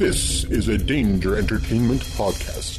[0.00, 2.78] This is a Danger Entertainment podcast.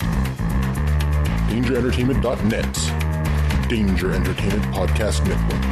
[1.51, 3.69] DangerEntertainment.net.
[3.69, 5.70] Danger Entertainment Podcast Network.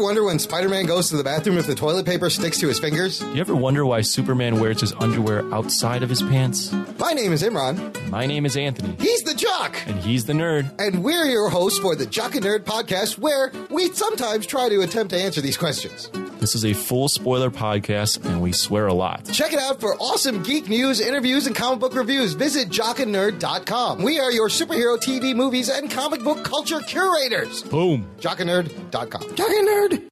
[0.00, 2.68] Ever wonder when Spider Man goes to the bathroom if the toilet paper sticks to
[2.68, 3.18] his fingers?
[3.18, 6.72] Do you ever wonder why Superman wears his underwear outside of his pants?
[6.98, 8.08] My name is Imran.
[8.08, 8.96] My name is Anthony.
[8.98, 9.76] He's the Jock.
[9.86, 10.70] And he's the nerd.
[10.78, 14.80] And we're your hosts for the Jock and Nerd podcast, where we sometimes try to
[14.80, 16.08] attempt to answer these questions.
[16.40, 19.26] This is a full spoiler podcast, and we swear a lot.
[19.30, 22.32] Check it out for awesome geek news, interviews, and comic book reviews.
[22.32, 24.02] Visit jockandnerd.com.
[24.02, 27.62] We are your superhero TV, movies, and comic book culture curators.
[27.64, 28.08] Boom.
[28.20, 29.34] Jockandnerd.com.
[29.34, 30.08] Jock and Nerd.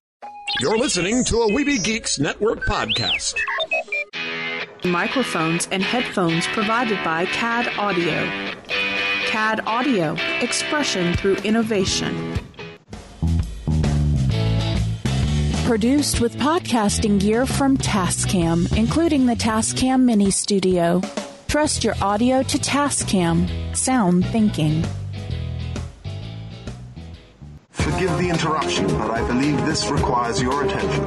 [0.60, 3.34] You're listening to a Weeby Geeks Network podcast.
[4.84, 8.55] Microphones and headphones provided by CAD Audio.
[9.28, 12.38] CAD Audio, expression through innovation.
[15.68, 21.02] Produced with podcasting gear from Tascam, including the Tascam Mini Studio.
[21.47, 23.77] Trust your audio to Tascam.
[23.77, 24.83] Sound thinking.
[27.69, 31.05] Forgive the interruption, but I believe this requires your attention.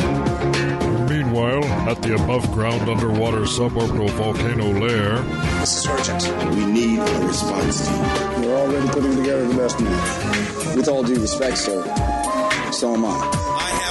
[1.07, 5.23] Meanwhile, at the above ground underwater suborbital volcano lair.
[5.59, 6.55] This is urgent.
[6.55, 7.99] We need a response team.
[8.43, 10.77] We're already putting together the best man.
[10.77, 11.83] With all due respect, sir,
[12.71, 13.09] so am I.
[13.09, 13.90] I have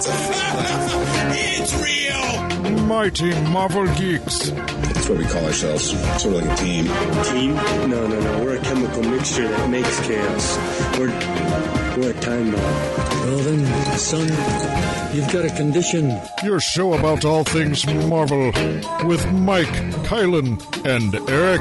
[0.00, 1.30] It's a fake laugh.
[1.36, 2.86] It's real!
[2.86, 4.50] Mighty Marvel Geeks.
[4.50, 5.90] That's what we call ourselves.
[6.22, 6.86] Sort of like a team.
[7.24, 7.54] Team?
[7.90, 8.44] No, no, no.
[8.44, 10.56] We're a chemical mixture that makes chaos.
[10.98, 11.08] We're
[11.98, 12.62] we're a time bomb.
[13.26, 14.26] Well then, son,
[15.14, 16.18] you've got a condition.
[16.44, 18.52] Your show about all things Marvel
[19.04, 19.66] with Mike,
[20.08, 21.60] Kylan, and Eric.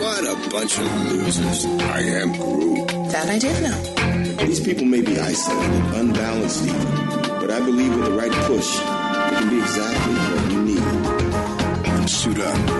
[0.00, 1.64] What a bunch of losers.
[1.64, 2.88] I am Groot.
[3.12, 4.00] That I did know.
[4.46, 8.82] These people may be isolated, unbalanced even, but I believe with the right push, it
[8.82, 12.08] can be exactly what you need.
[12.08, 12.70] Suit up.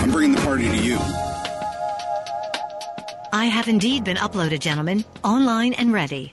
[0.00, 0.96] I'm bringing the party to you.
[3.32, 6.32] I have indeed been uploaded, gentlemen, online and ready.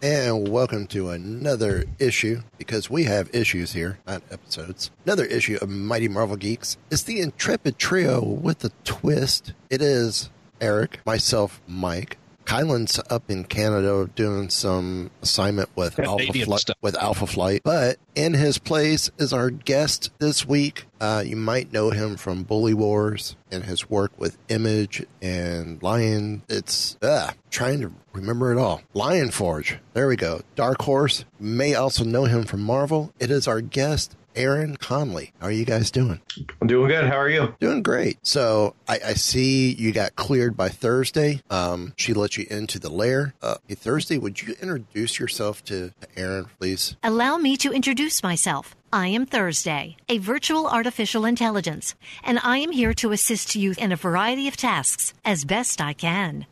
[0.00, 4.90] And welcome to another issue, because we have issues here, not episodes.
[5.04, 6.78] Another issue of Mighty Marvel Geeks.
[6.90, 9.52] It's the Intrepid Trio with a twist.
[9.70, 12.16] It is Eric, myself, Mike.
[12.48, 18.32] Kylan's up in Canada doing some assignment with Alpha Flight, with Alpha Flight, but in
[18.32, 20.86] his place is our guest this week.
[20.98, 26.40] Uh, you might know him from Bully Wars and his work with Image and Lion.
[26.48, 28.80] It's uh, trying to remember it all.
[28.94, 29.78] Lion Forge.
[29.92, 30.40] There we go.
[30.56, 31.26] Dark Horse.
[31.38, 33.12] You may also know him from Marvel.
[33.20, 35.32] It is our guest, Aaron Conley.
[35.40, 36.20] How are you guys doing?
[36.60, 37.04] I'm doing good.
[37.04, 37.56] How are you?
[37.58, 38.18] Doing great.
[38.22, 41.42] So I, I see you got cleared by Thursday.
[41.50, 43.34] Um, she let you into the lair.
[43.42, 46.96] Uh, hey, Thursday, would you introduce yourself to, to Aaron, please?
[47.02, 48.76] Allow me to introduce myself.
[48.92, 53.90] I am Thursday, a virtual artificial intelligence, and I am here to assist you in
[53.90, 56.46] a variety of tasks as best I can.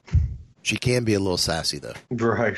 [0.60, 1.94] She can be a little sassy, though.
[2.10, 2.56] Right.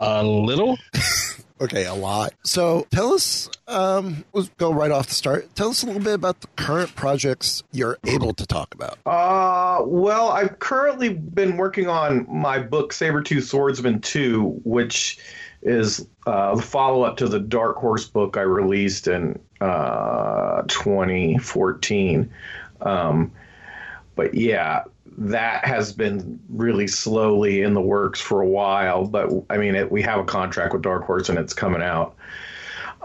[0.00, 0.78] A little?
[1.60, 2.34] Okay, a lot.
[2.42, 5.54] So tell us, um, let's go right off the start.
[5.54, 8.98] Tell us a little bit about the current projects you're able to talk about.
[9.06, 15.18] Uh, well, I've currently been working on my book, Saber Sabretooth Swordsman 2, which
[15.62, 22.30] is uh, the follow up to the Dark Horse book I released in uh, 2014.
[22.80, 23.32] Um,
[24.16, 24.84] but yeah,
[25.16, 29.06] that has been really slowly in the works for a while.
[29.06, 32.16] But I mean, it, we have a contract with Dark Horse and it's coming out.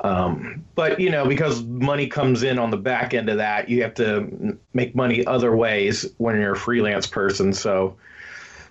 [0.04, 3.82] Um, but you know, because money comes in on the back end of that, you
[3.84, 7.54] have to make money other ways when you're a freelance person.
[7.54, 7.98] So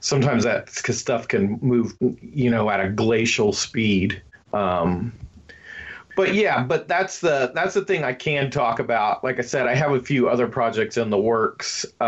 [0.01, 4.23] sometimes that stuff can move, you know, at a glacial speed.
[4.53, 5.13] Um,
[6.19, 9.23] but yeah, but that's the that's the thing I can talk about.
[9.23, 12.05] Like I said, I have a few other projects in the works uh,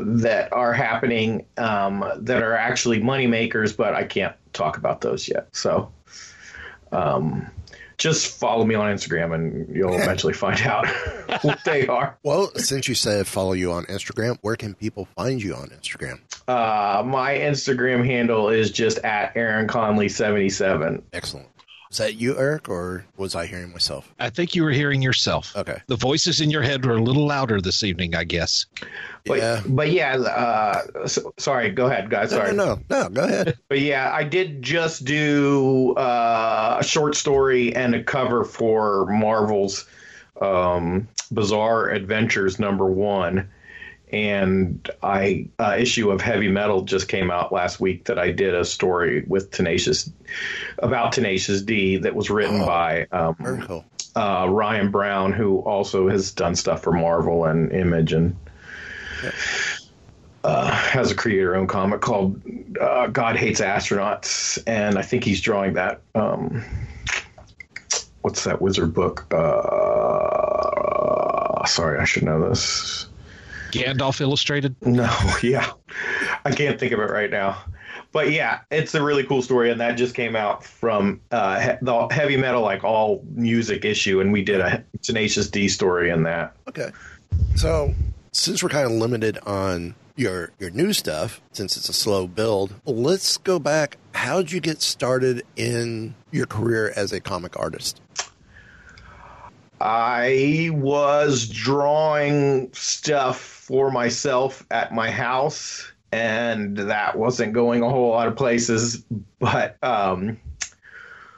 [0.00, 5.28] that are happening um, that are actually money makers, but I can't talk about those
[5.28, 5.48] yet.
[5.52, 5.92] So,
[6.90, 7.50] um,
[7.98, 10.86] just follow me on Instagram, and you'll eventually find out
[11.42, 12.18] what they are.
[12.22, 16.20] Well, since you said follow you on Instagram, where can people find you on Instagram?
[16.48, 21.02] Uh, my Instagram handle is just at Aaron Conley seventy seven.
[21.12, 21.48] Excellent.
[21.92, 24.10] Is that you, Eric, or was I hearing myself?
[24.18, 25.54] I think you were hearing yourself.
[25.54, 25.78] Okay.
[25.88, 28.64] The voices in your head were a little louder this evening, I guess.
[29.26, 31.68] But yeah, but yeah uh, so, sorry.
[31.68, 32.30] Go ahead, guys.
[32.30, 32.54] Sorry.
[32.54, 33.58] No, no, no, go ahead.
[33.68, 39.86] but yeah, I did just do uh, a short story and a cover for Marvel's
[40.40, 43.50] um, Bizarre Adventures number one,
[44.10, 48.54] and I uh, issue of Heavy Metal just came out last week that I did
[48.54, 50.10] a story with Tenacious
[50.78, 53.34] about Tenacious D that was written Oh, by um,
[53.66, 53.84] cool.
[54.16, 58.36] uh, Ryan Browne, who also has done stuff for Marvel and Image and
[60.44, 62.40] uh, has a creator-owned comic called
[62.80, 66.00] uh, God Hates Astronauts, and I think he's drawing that.
[66.16, 66.64] Um,
[68.22, 69.26] what's that wizard book?
[70.32, 73.06] Uh, sorry, I should know this.
[73.70, 74.74] Gandalf Illustrated.
[74.82, 75.08] No,
[75.42, 75.70] yeah,
[76.44, 77.62] I can't think of it right now.
[78.12, 81.78] But yeah, it's a really cool story, and that just came out from uh, he-
[81.80, 86.22] the heavy metal, like all music issue, and we did a Tenacious D story in
[86.24, 86.54] that.
[86.68, 86.90] Okay.
[87.56, 87.94] So
[88.32, 92.74] since we're kind of limited on your your new stuff, since it's a slow build,
[92.84, 93.96] let's go back.
[94.14, 98.00] How'd you get started in your career as a comic artist?
[99.80, 108.10] I was drawing stuff for myself at my house, and that wasn't going a whole
[108.10, 109.02] lot of places.
[109.38, 110.38] But um,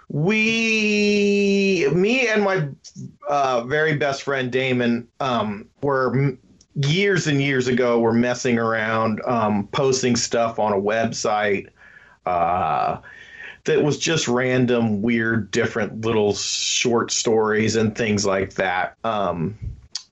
[0.08, 2.68] we, me and my
[3.28, 6.36] uh, very best friend Damon, um, were
[6.74, 11.68] years and years ago were messing around, um, posting stuff on a website.
[12.26, 12.98] Uh,
[13.64, 18.96] that was just random, weird, different little short stories and things like that.
[19.04, 19.56] Um,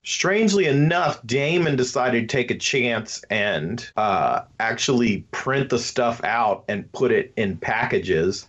[0.03, 6.65] strangely enough, Damon decided to take a chance and uh, actually print the stuff out
[6.67, 8.47] and put it in packages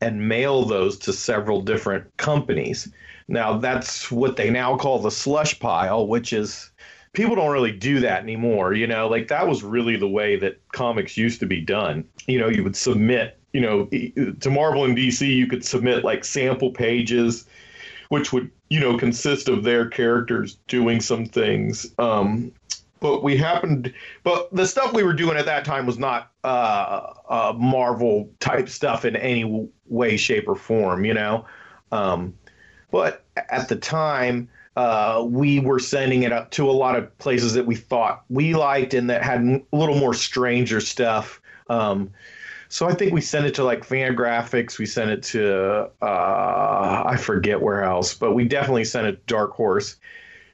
[0.00, 2.88] and mail those to several different companies.
[3.28, 6.70] Now, that's what they now call the slush pile, which is
[7.12, 8.72] people don't really do that anymore.
[8.72, 12.04] You know, like that was really the way that comics used to be done.
[12.26, 16.24] You know, you would submit, you know, to Marvel and DC, you could submit like
[16.24, 17.46] sample pages,
[18.08, 21.92] which would, you know, consist of their characters doing some things.
[21.98, 22.52] Um,
[23.00, 23.92] but we happened,
[24.22, 28.68] but the stuff we were doing at that time was not uh, uh, Marvel type
[28.68, 31.44] stuff in any way, shape, or form, you know.
[31.92, 32.34] Um,
[32.90, 37.54] but at the time, uh, we were sending it up to a lot of places
[37.54, 41.40] that we thought we liked and that had a little more stranger stuff.
[41.68, 42.10] Um,
[42.68, 44.78] so I think we sent it to like Fantagraphics.
[44.78, 49.34] We sent it to uh, I forget where else, but we definitely sent it to
[49.34, 49.96] Dark Horse.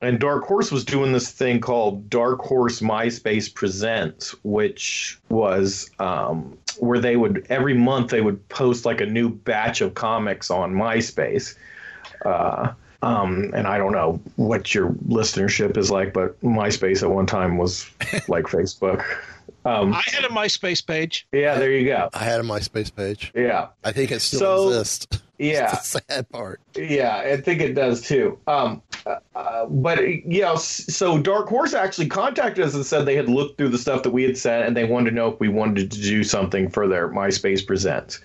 [0.03, 6.59] And Dark Horse was doing this thing called Dark Horse MySpace Presents, which was um,
[6.79, 10.75] where they would every month they would post like a new batch of comics on
[10.75, 11.55] MySpace.
[12.25, 12.73] Uh,
[13.03, 17.57] um, and I don't know what your listenership is like, but MySpace at one time
[17.57, 17.89] was
[18.29, 19.05] like Facebook.
[19.65, 21.27] Um, I had a MySpace page.
[21.33, 22.09] yeah, there you go.
[22.15, 23.31] I had a MySpace page.
[23.35, 23.69] Yeah.
[23.85, 25.23] I think it still So- exists.
[25.53, 25.77] Yeah.
[25.79, 26.61] Sad part.
[26.77, 28.39] Yeah, I think it does too.
[28.47, 33.29] Um, uh, uh, but know, so Dark Horse actually contacted us and said they had
[33.29, 35.49] looked through the stuff that we had sent and they wanted to know if we
[35.49, 38.21] wanted to do something for their MySpace Presents.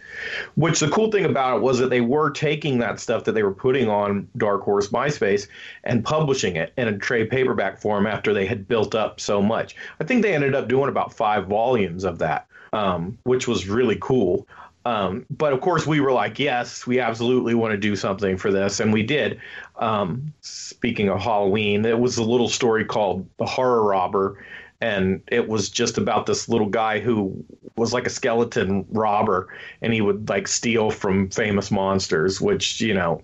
[0.53, 3.43] Which the cool thing about it was that they were taking that stuff that they
[3.43, 5.47] were putting on Dark Horse MySpace
[5.85, 9.75] and publishing it in a trade paperback form after they had built up so much.
[9.99, 13.97] I think they ended up doing about five volumes of that, um, which was really
[13.99, 14.47] cool.
[14.87, 18.53] Um, but of course, we were like, yes, we absolutely want to do something for
[18.53, 19.41] this, and we did.
[19.75, 24.45] Um, speaking of Halloween, it was a little story called The Horror Robber,
[24.79, 27.43] and it was just about this little guy who
[27.75, 29.49] was like a skeleton robber,
[29.81, 33.21] and he would like steal from famous monsters, which you know.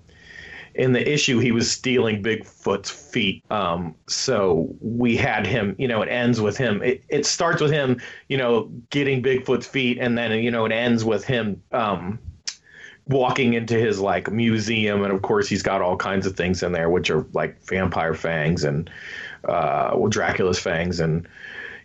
[0.75, 3.43] In the issue, he was stealing Bigfoot's feet.
[3.51, 6.81] Um, so we had him, you know, it ends with him.
[6.81, 10.71] It, it starts with him, you know, getting Bigfoot's feet, and then, you know, it
[10.71, 12.17] ends with him um,
[13.07, 15.03] walking into his like museum.
[15.03, 18.15] And of course, he's got all kinds of things in there, which are like vampire
[18.15, 18.89] fangs and
[19.47, 21.27] uh, Dracula's fangs and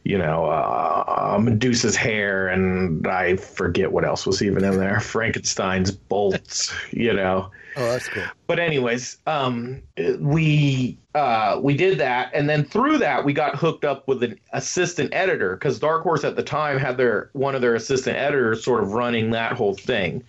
[0.09, 5.01] you know, uh, Medusa's hair, and I forget what else was even in there.
[5.03, 7.51] Frankenstein's bolts, you know.
[7.77, 8.25] Oh, that's cool.
[8.47, 9.83] But anyways, um,
[10.19, 14.41] we uh, we did that, and then through that, we got hooked up with an
[14.55, 18.65] assistant editor because Dark Horse at the time had their one of their assistant editors
[18.65, 20.25] sort of running that whole thing,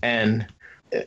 [0.00, 0.44] and uh,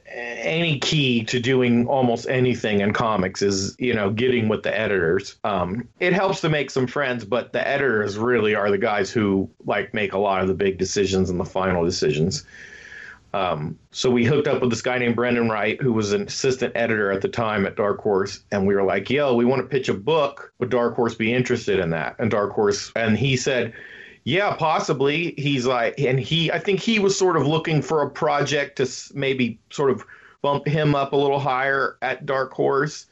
[0.06, 5.38] any key to doing almost anything in comics is you know getting with the editors
[5.44, 9.50] um, it helps to make some friends but the editors really are the guys who
[9.66, 12.46] like make a lot of the big decisions and the final decisions
[13.34, 16.74] um, so we hooked up with this guy named Brendan Wright, who was an assistant
[16.76, 19.68] editor at the time at Dark Horse, and we were like, "Yo, we want to
[19.70, 20.52] pitch a book.
[20.60, 23.74] Would Dark Horse be interested in that?" And Dark Horse, and he said,
[24.24, 28.10] "Yeah, possibly." He's like, and he, I think he was sort of looking for a
[28.10, 30.04] project to maybe sort of
[30.42, 33.06] bump him up a little higher at Dark Horse.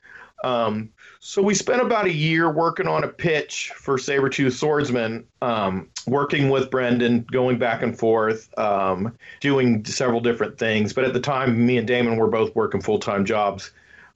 [0.43, 0.89] Um,
[1.21, 6.49] So we spent about a year working on a pitch for Sabretooth Swordsman, um, working
[6.49, 10.93] with Brendan, going back and forth, um, doing several different things.
[10.93, 13.71] But at the time, me and Damon were both working full time jobs.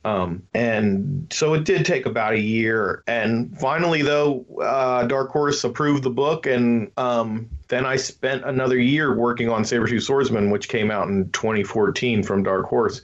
[0.05, 3.03] Um, and so it did take about a year.
[3.07, 6.45] And finally, though, uh, Dark Horse approved the book.
[6.45, 11.29] And um, then I spent another year working on Sabretooth Swordsman, which came out in
[11.31, 13.01] 2014 from Dark Horse.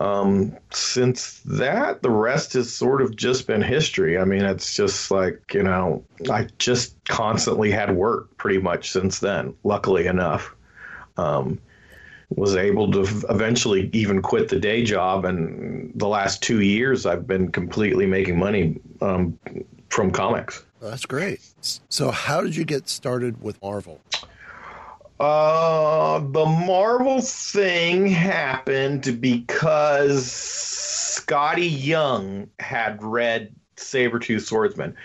[0.00, 4.18] Um, since that, the rest has sort of just been history.
[4.18, 9.20] I mean, it's just like, you know, I just constantly had work pretty much since
[9.20, 10.54] then, luckily enough.
[11.16, 11.60] Um,
[12.30, 13.00] was able to
[13.30, 15.24] eventually even quit the day job.
[15.24, 19.38] And the last two years, I've been completely making money um,
[19.88, 20.64] from comics.
[20.80, 21.40] That's great.
[21.88, 24.00] So, how did you get started with Marvel?
[25.18, 34.96] Uh, the Marvel thing happened because Skottie Young had read Sabretooth Swordsman.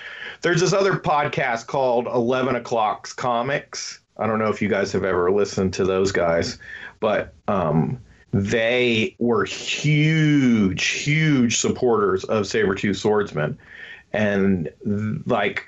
[0.41, 3.99] There's this other podcast called 11 O'Clock's Comics.
[4.19, 6.59] I don't know if you guys have ever listened to those guys,
[6.99, 7.99] but um,
[8.31, 13.57] they were huge, huge supporters of Sabretooth Swordsman.
[14.11, 14.69] And
[15.25, 15.65] like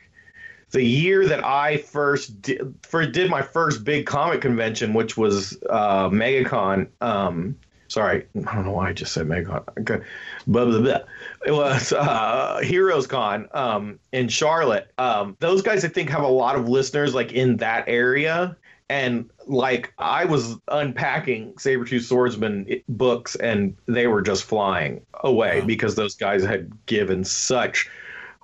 [0.71, 5.57] the year that I first did, for, did my first big comic convention, which was
[5.69, 6.87] uh, MegaCon.
[6.99, 9.63] Um, sorry, I don't know why I just said MegaCon.
[9.79, 10.03] Okay.
[10.45, 10.99] Blah, blah, blah.
[11.45, 14.91] It was uh, Heroes Con um, in Charlotte.
[14.97, 18.55] Um, those guys, I think, have a lot of listeners like in that area.
[18.89, 25.61] And like I was unpacking Saber Sabretooth Swordsman books and they were just flying away
[25.61, 25.65] wow.
[25.65, 27.89] because those guys had given such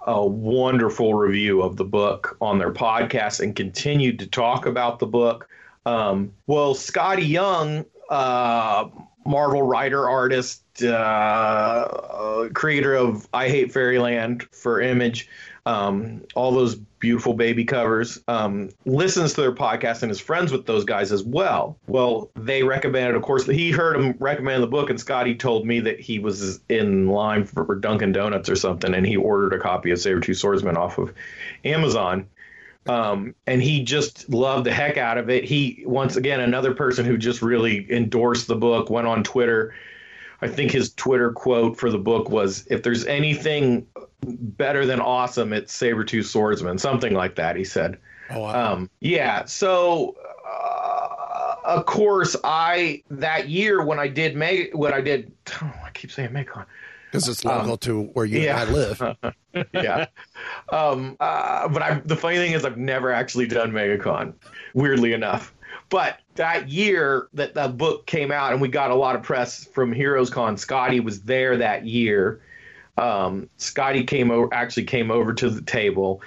[0.08, 5.06] a wonderful review of the book on their podcast and continued to talk about the
[5.06, 5.50] book.
[5.86, 8.88] Um, well, Skottie Young, uh,
[9.28, 15.28] Marvel writer, artist, uh, creator of I Hate Fairyland for Image,
[15.66, 20.66] um, all those beautiful baby covers, um, listens to their podcast and is friends with
[20.66, 21.78] those guys as well.
[21.88, 25.82] Well, they recommended, of course, he heard him recommend the book, and Skottie told me
[25.82, 29.92] that he was in line for Dunkin' Donuts or something, and he ordered a copy
[29.92, 31.14] of Sabretooth Swordsman off of
[31.66, 32.28] Amazon.
[32.90, 35.44] Um, and he just loved the heck out of it.
[35.44, 39.74] He, once again, another person who just really endorsed the book, went on Twitter.
[40.42, 43.88] I think his Twitter quote for the book was, "If there's anything
[44.22, 47.98] better than awesome, it's Sabretooth Swordsman, something like that." He said.
[48.30, 48.74] Oh, wow.
[48.74, 49.46] um, yeah.
[49.46, 55.74] So, uh, of course, I that year when I did Meg, what I did, oh,
[55.84, 56.66] I keep saying MegaCon
[57.12, 58.62] because it's local um, to where you yeah.
[58.62, 59.18] and I live.
[59.74, 60.06] yeah.
[60.70, 64.34] Um, uh, but I, the funny thing is, I've never actually done MegaCon,
[64.74, 65.54] weirdly enough.
[65.90, 69.66] But that year that the book came out and we got a lot of press
[69.66, 72.42] from Heroes Con, Skottie was there that year.
[72.98, 76.22] Um, Skottie came over, actually came over to the table.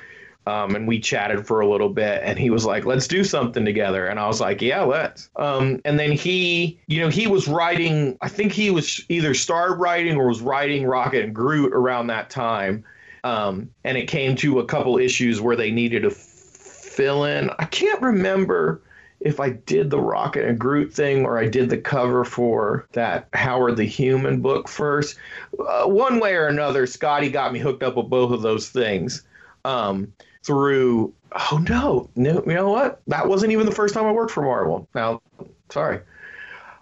[0.50, 3.64] Um, and we chatted for a little bit and he was like let's do something
[3.64, 4.07] together.
[4.07, 5.30] And i was like yeah let's.
[5.37, 9.75] Um, and then he you know he was writing i think he was either started
[9.75, 12.85] writing or was writing rocket and groot around that time.
[13.23, 17.50] Um, and it came to a couple issues where they needed to fill in.
[17.59, 18.83] I can't remember
[19.21, 23.28] if I did the Rocket and Groot thing or I did the cover for that
[23.35, 25.16] Howard the Human book first.
[25.59, 29.23] Uh, one way or another, Skottie got me hooked up with both of those things.
[29.64, 30.12] Um,
[30.43, 31.13] through.
[31.33, 33.01] Oh no, no, you know what?
[33.07, 34.89] That wasn't even the first time I worked for Marvel.
[34.95, 35.23] Now,
[35.69, 36.01] sorry.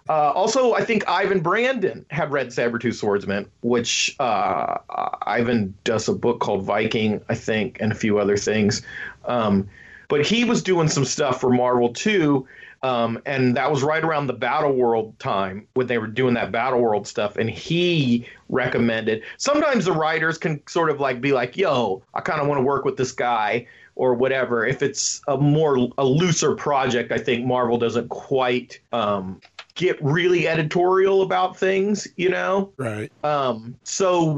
[0.09, 4.77] Uh, also, I think Ivan Brandon had read Sabretooth Swordsman, which uh,
[5.21, 8.81] Ivan does a book called Viking, I think, and a few other things.
[9.25, 9.69] Um,
[10.07, 12.47] but he was doing some stuff for Marvel too.
[12.81, 16.51] Um, and that was right around the Battle World time when they were doing that
[16.51, 17.37] Battle World stuff.
[17.37, 19.23] And he recommended.
[19.37, 22.63] Sometimes the writers can sort of like be like, "Yo, I kind of want to
[22.63, 24.65] work with this guy." Or whatever.
[24.65, 29.41] If it's a more a looser project, I think Marvel doesn't quite um,
[29.75, 32.71] get really editorial about things, you know?
[32.77, 33.11] Right.
[33.25, 34.37] Um, so,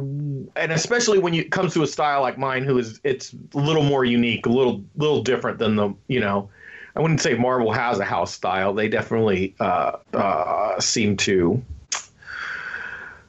[0.56, 3.58] and especially when you, it comes to a style like mine, who is, it's a
[3.60, 6.50] little more unique, a little, little different than the, you know,
[6.96, 8.74] I wouldn't say Marvel has a house style.
[8.74, 11.64] They definitely uh, uh, seem to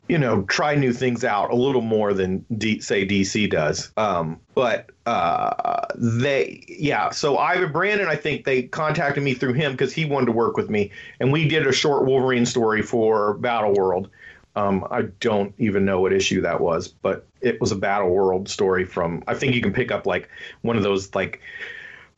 [0.08, 3.90] you know, try new things out a little more than D, say DC does.
[3.96, 7.10] Um, but uh, they, yeah.
[7.10, 10.56] So Ivan Brandon, I think they contacted me through him because he wanted to work
[10.56, 14.10] with me, and we did a short Wolverine story for Battle World.
[14.54, 18.50] Um, I don't even know what issue that was, but it was a Battle World
[18.50, 19.24] story from.
[19.26, 20.28] I think you can pick up like
[20.60, 21.40] one of those like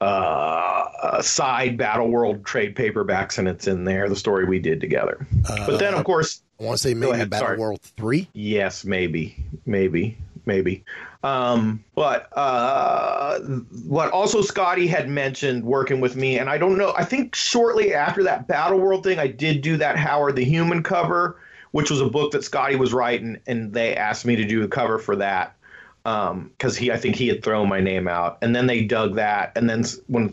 [0.04, 4.08] uh, side Battle World trade paperbacks, and it's in there.
[4.08, 5.26] The story we did together.
[5.48, 7.58] Uh, but then, of course, I want to say maybe ahead, Battle sorry.
[7.58, 8.28] World three.
[8.32, 10.16] Yes, maybe, maybe.
[10.46, 10.84] maybe.
[11.22, 13.38] Um, but uh,
[13.86, 16.92] what also Skottie had mentioned working with me, and I don't know.
[16.96, 20.82] I think shortly after that Battle World thing, I did do that Howard the Human
[20.82, 24.62] cover, which was a book that Skottie was writing, and they asked me to do
[24.62, 25.56] a cover for that
[26.04, 29.14] because um, he, I think he had thrown my name out, and then they dug
[29.14, 30.32] that, and then when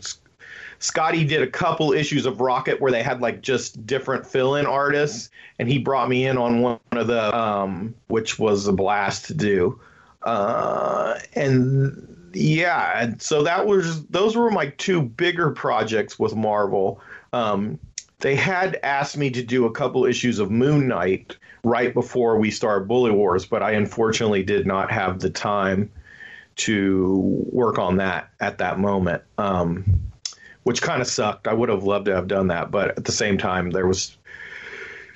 [0.80, 5.30] Skottie did a couple issues of Rocket where they had like just different fill-in artists,
[5.58, 9.34] and he brought me in on one of the, um, which was a blast to
[9.34, 9.80] do,
[10.22, 17.00] uh, and yeah, and so that was those were my two bigger projects with Marvel.
[17.32, 17.78] Um,
[18.22, 22.50] they had asked me to do a couple issues of Moon Knight right before we
[22.50, 25.90] started Bully Wars, but I unfortunately did not have the time
[26.54, 29.22] to work on that at that moment.
[29.38, 29.84] Um,
[30.64, 31.48] which kind of sucked.
[31.48, 34.16] I would have loved to have done that, but at the same time, there was,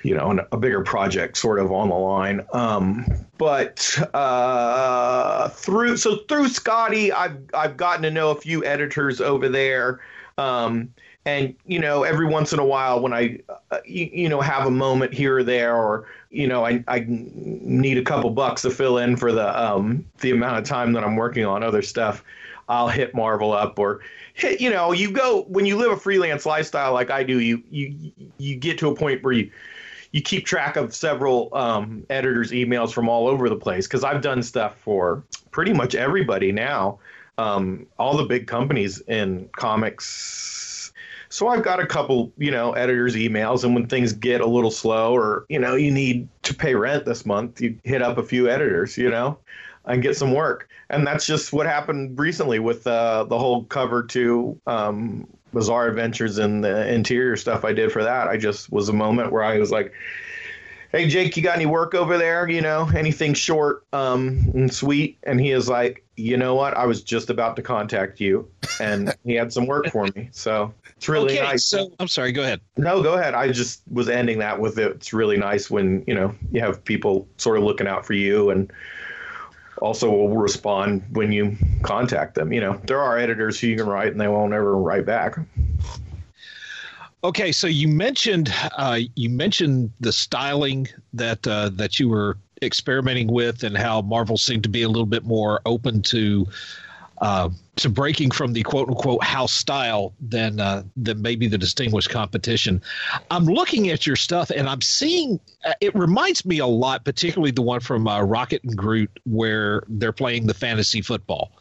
[0.03, 2.45] you know, a bigger project sort of on the line.
[2.53, 3.05] Um,
[3.37, 9.47] but uh, through so through Skottie, I've I've gotten to know a few editors over
[9.47, 10.01] there.
[10.37, 10.93] Um,
[11.27, 14.65] and you know, every once in a while, when I, uh, you, you, know, have
[14.65, 18.69] a moment here or there, or you know, I, I need a couple bucks to
[18.69, 22.23] fill in for the um, the amount of time that I'm working on other stuff,
[22.69, 23.99] I'll hit Marvel up or
[24.35, 24.61] hit.
[24.61, 27.41] You know, you go when you live a freelance lifestyle like I do.
[27.41, 29.51] You you you get to a point where you
[30.13, 34.21] you keep track of several um, editors' emails from all over the place because I've
[34.21, 36.99] done stuff for pretty much everybody now.
[37.37, 40.66] Um, all the big companies in comics
[41.29, 44.71] so I've got a couple, you know, editors' emails, and when things get a little
[44.71, 48.23] slow, or you know, you need to pay rent this month, you hit up a
[48.23, 49.37] few editors, you know,
[49.85, 50.69] and get some work.
[50.89, 56.37] And that's just what happened recently with uh, the whole cover to um, Bizarre Adventures
[56.37, 58.27] and the interior stuff I did for that.
[58.27, 59.91] I just was a moment where I was like,
[60.91, 62.49] "Hey, Jake, you got any work over there?
[62.49, 66.75] You know, anything short um, and sweet?" And he is like, "You know what?
[66.77, 70.73] I was just about to contact you." And he had some work for me, so
[70.95, 71.65] it's really okay, nice.
[71.65, 72.31] So I'm sorry.
[72.31, 72.61] Go ahead.
[72.77, 73.33] No, go ahead.
[73.33, 74.91] I just was ending that with it.
[74.91, 78.49] It's really nice when you know you have people sort of looking out for you
[78.49, 78.71] and
[79.81, 82.51] also will respond when you contact them.
[82.51, 85.37] You know, there are editors who you can write and they won't ever write back.
[87.23, 93.27] Okay, so you mentioned uh, you mentioned the styling that uh, that you were experimenting
[93.27, 96.47] with, and how Marvel seemed to be a little bit more open to
[97.19, 102.09] uh, to breaking from the quote unquote house style than uh, than maybe the distinguished
[102.09, 102.81] competition.
[103.31, 107.51] I'm looking at your stuff and I'm seeing uh, it reminds me a lot, particularly
[107.51, 111.51] the one from uh, Rocket and Groot, where they're playing the fantasy football.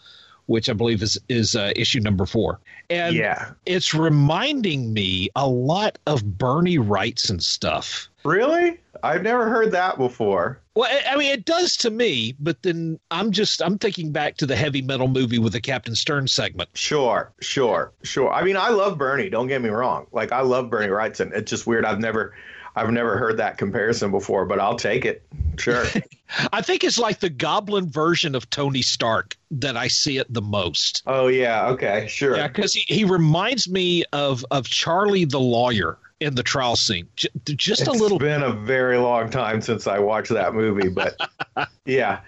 [0.47, 3.51] Which I believe is is uh, issue number four, and yeah.
[3.67, 8.09] it's reminding me a lot of Bernie Wrightson stuff.
[8.25, 8.79] Really?
[9.03, 10.61] I've never heard that before.
[10.75, 14.47] Well, I mean, it does to me, but then I'm just I'm thinking back to
[14.47, 16.69] the heavy metal movie with the Captain Stern segment.
[16.75, 18.33] Sure, sure, sure.
[18.33, 19.31] I mean, I love Bernie.
[19.31, 20.07] Don't get me wrong.
[20.13, 21.33] Like, I love Bernie Wrightson.
[21.35, 21.87] It's just weird.
[21.87, 22.35] I've never,
[22.77, 25.27] I've never heard that comparison before, but I'll take it.
[25.59, 25.87] Sure.
[26.53, 30.43] I think it's like the Goblin version of Tony Stark that I see it the
[30.43, 31.03] most.
[31.07, 31.69] Oh yeah.
[31.69, 32.07] Okay.
[32.09, 32.37] Sure.
[32.37, 37.09] Yeah, because he, he reminds me of of Charlie the lawyer in the trial scene.
[37.17, 38.17] J- just it's a little.
[38.17, 41.17] It's been a very long time since I watched that movie, but
[41.85, 42.21] yeah.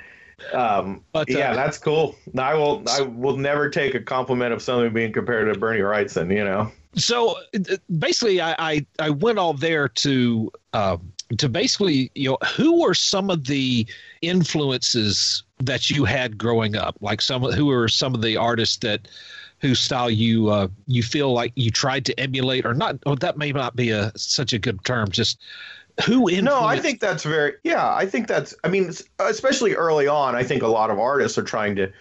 [0.53, 2.15] Um, but, uh, yeah, that's cool.
[2.37, 2.83] I will.
[2.89, 6.35] I will never take a compliment of something being compared to Bernie Wrightson.
[6.35, 6.71] You know.
[6.95, 7.37] So
[7.99, 12.95] basically, I I, I went all there to um, to basically you know who were
[12.95, 13.87] some of the
[14.23, 19.09] influences that you had growing up, like some who were some of the artists that
[19.61, 22.97] whose style you uh, you feel like you tried to emulate or not.
[23.07, 25.11] Or that may not be a such a good term.
[25.11, 25.41] Just
[26.05, 26.45] who influenced?
[26.45, 27.95] No, I think that's very yeah.
[27.95, 28.55] I think that's.
[28.65, 31.93] I mean, especially early on, I think a lot of artists are trying to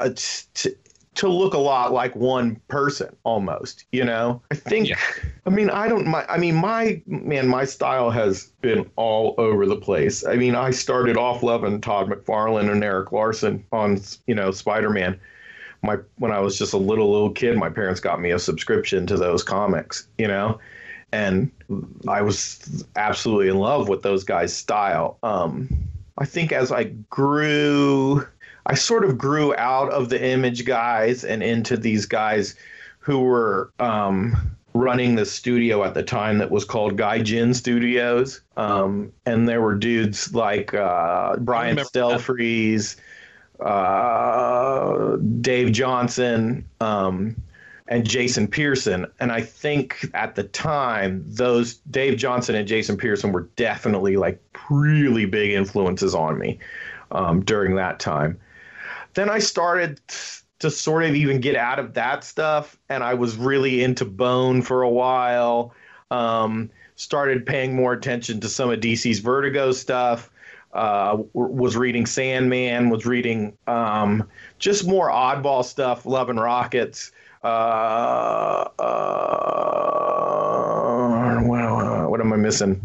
[0.00, 0.10] uh,
[0.54, 0.76] to
[1.14, 4.98] to look a lot like one person almost you know i think yeah.
[5.46, 9.66] i mean i don't my i mean my man my style has been all over
[9.66, 14.34] the place i mean i started off loving todd mcfarlane and erik larsen on you
[14.34, 15.18] know spider-man
[15.82, 19.06] my when i was just a little little kid my parents got me a subscription
[19.06, 20.58] to those comics you know?
[21.12, 21.50] And
[22.08, 25.18] i was absolutely in love with those guys style.
[25.22, 25.68] Um
[26.18, 28.26] i think as i grew
[28.66, 32.54] I sort of grew out of the image guys and into these guys
[33.00, 38.40] who were um, running the studio at the time that was called Gaijin Studios.
[38.56, 42.96] Um, and there were dudes like uh, Brian Stelfreeze,
[43.62, 47.36] uh, Dave Johnson, um,
[47.88, 49.06] and Jason Pearson.
[49.20, 54.42] And I think at the time, those Dave Johnson and Jason Pearson were definitely like
[54.70, 56.58] really big influences on me
[57.10, 58.38] um, during that time
[59.14, 60.00] then I started
[60.58, 64.62] to sort of even get out of that stuff, and I was really into Bone
[64.62, 65.74] for a while.
[66.10, 70.30] Um, started paying more attention to some of DC's Vertigo stuff.
[70.72, 77.12] Uh, was reading Sandman, was reading um, just more oddball stuff, Love and Rockets.
[77.44, 79.42] Uh, uh,
[81.40, 82.80] what, what am I missing?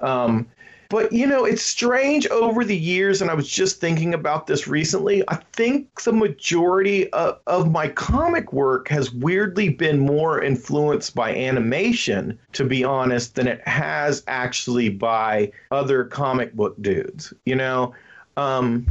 [0.00, 0.46] Um,
[0.94, 4.68] but you know, it's strange over the years, and I was just thinking about this
[4.68, 5.24] recently.
[5.26, 11.34] I think the majority of, of my comic work has weirdly been more influenced by
[11.34, 17.32] animation, to be honest, than it has actually by other comic book dudes.
[17.44, 17.92] You know,
[18.36, 18.86] um,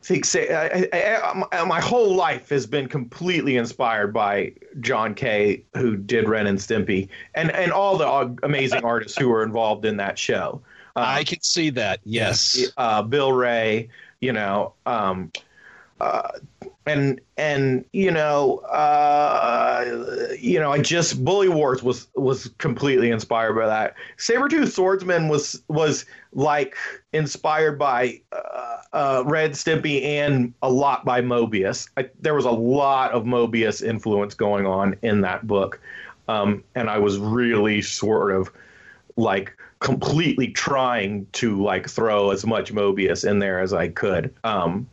[0.00, 5.62] think say I, I, I, my whole life has been completely inspired by John K,
[5.76, 9.98] who did Ren and Stimpy, and and all the amazing artists who were involved in
[9.98, 10.62] that show.
[10.96, 12.00] Uh, I can see that.
[12.04, 13.88] Yes, uh, Bill Wray.
[14.20, 15.30] you know, um,
[16.00, 16.28] uh,
[16.86, 19.84] and and you know, uh,
[20.38, 23.94] you know, I just Bully Wars was was completely inspired by that.
[24.18, 26.76] Sabretooth Swordsman was was like
[27.12, 31.88] inspired by uh, uh, Red Stimpy and a lot by Moebius.
[31.96, 35.80] I, there was a lot of Moebius influence going on in that book,
[36.28, 38.50] um, and I was really sort of
[39.16, 44.34] like completely trying to like throw as much Moebius in there as I could.
[44.42, 44.88] Um,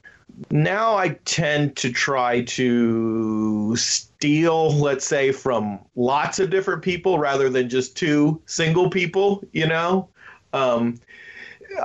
[0.52, 7.50] now I tend to try to steal, let's say, from lots of different people rather
[7.50, 10.10] than just two single people, you know?
[10.52, 11.00] Um,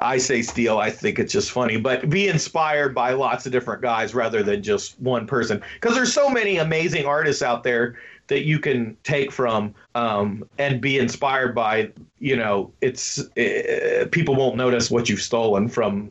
[0.03, 3.83] I say steal, I think it's just funny, but be inspired by lots of different
[3.83, 5.63] guys rather than just one person.
[5.75, 7.97] Because there's so many amazing artists out there
[8.29, 11.91] that you can take from um, and be inspired by.
[12.19, 16.11] You know, it's it, people won't notice what you've stolen from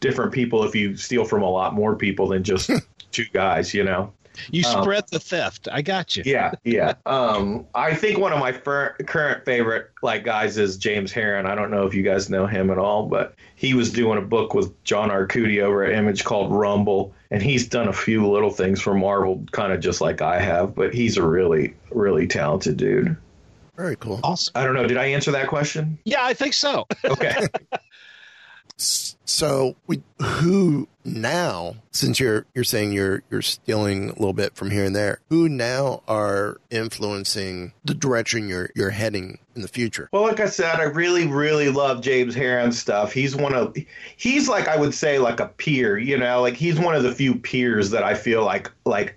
[0.00, 2.70] different people if you steal from a lot more people than just
[3.12, 3.74] two guys.
[3.74, 4.12] You know.
[4.50, 5.68] You um, spread um, the theft.
[5.70, 6.22] I got you.
[6.24, 6.94] Yeah, yeah.
[7.06, 11.46] Um, I think one of my fir- current favorite like guys is James Harren.
[11.46, 14.22] I don't know if you guys know him at all, but he was doing a
[14.22, 18.50] book with John Arcudi over at Image called Rumble, and he's done a few little
[18.50, 20.74] things for Marvel, kind of just like I have.
[20.74, 23.16] But he's a really, really talented dude.
[23.76, 24.20] Very cool.
[24.22, 24.52] Awesome.
[24.54, 24.86] I don't know.
[24.86, 25.98] Did I answer that question?
[26.04, 26.86] Yeah, I think so.
[27.04, 27.46] Okay.
[28.80, 34.70] So we, who now, since you're you're saying you're you're stealing a little bit from
[34.70, 40.08] here and there, who now are influencing the direction you're you're heading in the future?
[40.12, 43.12] Well, like I said, I really really love James Harren stuff.
[43.12, 43.76] He's one of
[44.16, 47.14] he's like I would say like a peer, you know, like he's one of the
[47.14, 49.16] few peers that I feel like like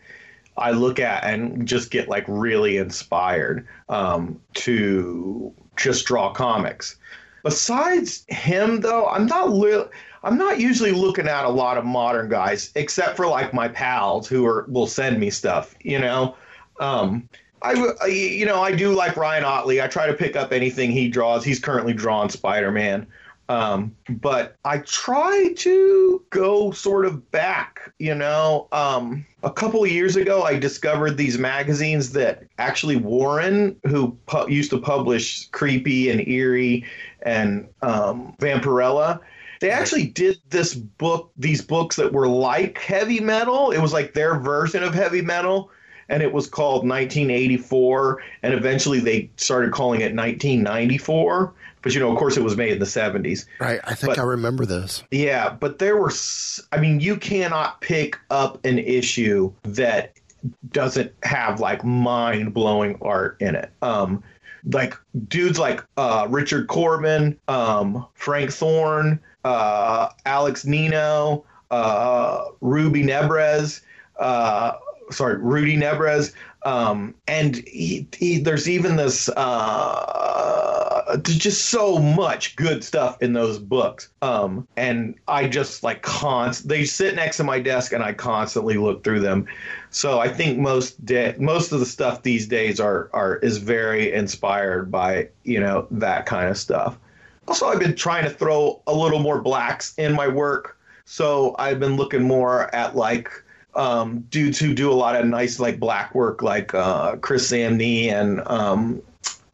[0.58, 6.97] I look at and just get like really inspired um, to just draw comics.
[7.43, 9.86] Besides him, though, I'm not li-
[10.23, 14.27] I'm not usually looking at a lot of modern guys, except for like my pals
[14.27, 15.75] who are will send me stuff.
[15.82, 16.36] You know,
[16.79, 17.27] um,
[17.62, 19.82] I you know I do like Ryan Ottley.
[19.82, 21.43] I try to pick up anything he draws.
[21.43, 23.08] He's currently drawing Spider Man.
[23.49, 28.67] Um, but I try to go sort of back, you know.
[28.71, 34.49] Um, a couple of years ago, I discovered these magazines that actually Warren, who pu-
[34.49, 36.86] used to publish Creepy and Eerie
[37.23, 39.19] and um, Vampirella,
[39.59, 43.71] they actually did this book, these books that were like heavy metal.
[43.71, 45.71] It was like their version of heavy metal
[46.09, 52.09] and it was called 1984 and eventually they started calling it 1994 but you know,
[52.09, 53.45] of course, it was made in the '70s.
[53.59, 53.81] Right.
[53.83, 55.03] I think but, I remember this.
[55.12, 56.12] Yeah, but there were.
[56.71, 60.13] I mean, you cannot pick up an issue that
[60.71, 63.69] doesn't have like mind blowing art in it.
[63.81, 64.23] Um,
[64.71, 64.95] like
[65.28, 73.82] dudes like uh, Richard Corbin, um, Frank Thorne, uh, Alex Nino, uh, Ruby Nebres,
[74.19, 74.73] uh,
[75.12, 76.34] sorry, Rudy Nebres,
[76.65, 83.60] um, and he, he, there's even this uh, just so much good stuff in those
[83.60, 84.10] books.
[84.21, 88.78] Um, and I just like const they sit next to my desk and I constantly
[88.78, 89.45] look through them.
[89.89, 94.13] So I think most de- most of the stuff these days are are is very
[94.13, 96.97] inspired by you know that kind of stuff.
[97.47, 100.78] Also, I've been trying to throw a little more blacks in my work.
[101.06, 103.42] So I've been looking more at like
[103.75, 108.12] um, dudes who do a lot of nice like black work, like uh, Chris Samnee
[108.12, 109.01] and um,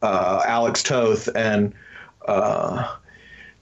[0.02, 1.74] uh, Alex Toth, and
[2.26, 2.96] uh,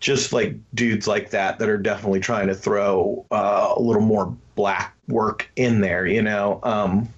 [0.00, 4.36] just like dudes like that that are definitely trying to throw uh, a little more
[4.54, 6.06] black work in there.
[6.06, 7.08] You know, um,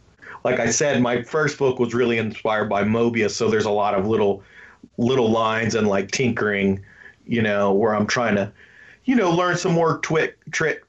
[0.45, 3.95] like I said, my first book was really inspired by Moebius, so there's a lot
[3.95, 4.43] of little
[4.99, 6.85] little lines and like tinkering,
[7.27, 8.53] you know, where I'm trying to,
[9.05, 10.85] you know, learn some more twick trick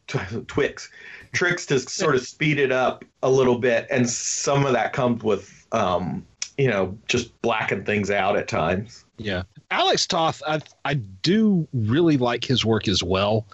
[1.34, 5.24] tricks to sort of speed it up a little bit, and some of that comes
[5.24, 6.26] with, um,
[6.58, 9.06] you know, just blacking things out at times.
[9.18, 13.46] Yeah, Alex Toth, I I do really like his work as well.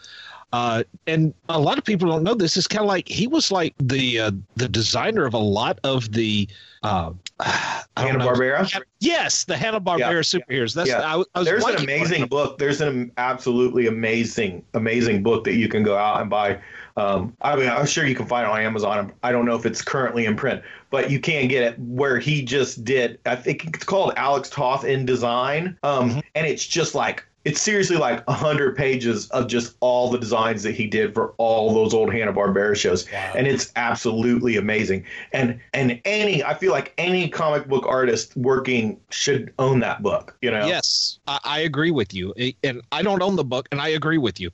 [0.53, 2.55] Uh, and a lot of people don't know this.
[2.55, 6.13] It's kind of like he was like the uh, the designer of a lot of
[6.13, 6.47] the
[6.83, 7.11] uh,
[7.97, 8.81] Hanna Barbera.
[8.99, 10.39] Yes, the Hanna Barbera Yeah.
[10.39, 10.73] superheroes.
[10.73, 11.01] That's Yeah.
[11.01, 12.59] I, I was There's an amazing book.
[12.59, 16.59] There's an absolutely amazing, amazing book that you can go out and buy.
[16.97, 19.13] Um, I mean, I'm sure you can find it on Amazon.
[19.23, 22.41] I don't know if it's currently in print, but you can get it where he
[22.41, 23.19] just did.
[23.25, 26.19] I think it's called Alex Toth in Design, um, Mm-hmm.
[26.35, 30.63] and it's just like it's seriously like a hundred pages of just all the designs
[30.63, 35.05] that he did for all those old Hanna Barbera shows, and it's absolutely amazing.
[35.31, 40.35] And and any, I feel like any comic book artist working should own that book.
[40.41, 40.67] You know?
[40.67, 42.33] Yes, I, I agree with you,
[42.65, 44.51] and I don't own the book, and I agree with you,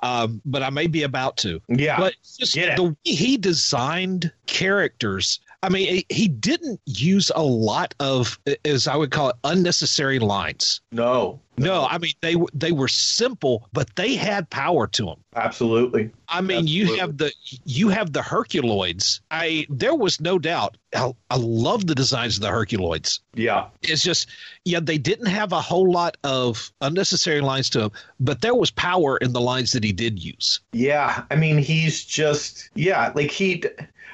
[0.00, 1.62] um, but I may be about to.
[1.68, 5.40] Yeah, but just the way he designed characters.
[5.62, 10.80] I mean, he- didn't use a lot of, as I would call it, unnecessary lines.
[10.92, 15.16] No, No, I mean they they were simple, but they had power to them.
[15.34, 16.10] Absolutely.
[16.28, 17.32] I mean, you have the
[17.64, 19.20] you have the Herculoids.
[19.30, 20.76] I there was no doubt.
[20.94, 23.20] I, I love the designs of the Herculoids.
[23.34, 23.68] Yeah.
[23.82, 24.28] It's just
[24.64, 28.70] yeah, they didn't have a whole lot of unnecessary lines to them, but there was
[28.70, 30.60] power in the lines that he did use.
[30.72, 33.64] Yeah, I mean, he's just yeah, like he,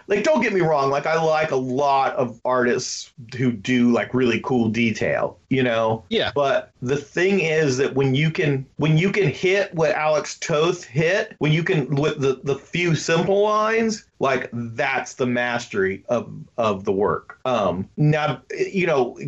[0.06, 4.14] like don't get me wrong, like I like a lot of artists who do like
[4.14, 6.04] really cool detail, you know.
[6.08, 6.32] Yeah.
[6.34, 10.84] But the thing is that when you can when you can hit what Alex Toth
[10.84, 16.32] hit, when you can with the the few simple lines, like that's the mastery of
[16.56, 17.38] of the work.
[17.44, 19.18] Um, now you know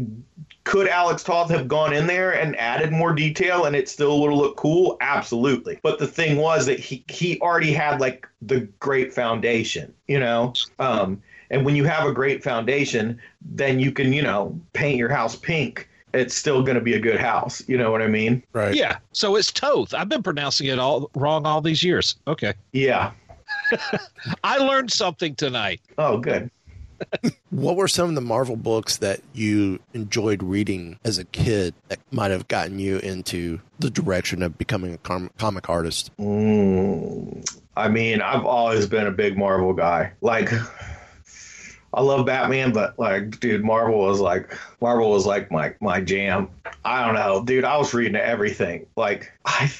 [0.64, 4.30] could Alex Toth have gone in there and added more detail and it still would
[4.30, 4.96] have looked cool?
[5.00, 5.78] Absolutely.
[5.82, 10.54] But the thing was that he he already had like the great foundation, you know?
[10.78, 15.10] Um and when you have a great foundation, then you can, you know, paint your
[15.10, 15.88] house pink.
[16.14, 17.62] It's still going to be a good house.
[17.68, 18.42] You know what I mean?
[18.52, 18.74] Right.
[18.74, 18.98] Yeah.
[19.12, 19.92] So it's Toth.
[19.92, 22.16] I've been pronouncing it all wrong all these years.
[22.26, 22.54] Okay.
[22.72, 23.10] Yeah.
[24.44, 25.80] I learned something tonight.
[25.98, 26.50] Oh, good.
[27.50, 32.00] What were some of the Marvel books that you enjoyed reading as a kid that
[32.10, 36.10] might have gotten you into the direction of becoming a com- comic artist?
[36.18, 40.14] Mm, I mean, I've always been a big Marvel guy.
[40.20, 40.50] Like,
[41.92, 46.50] I love Batman, but like, dude, Marvel was like, Marvel was like my my jam.
[46.84, 47.64] I don't know, dude.
[47.64, 48.86] I was reading everything.
[48.96, 49.70] Like, I.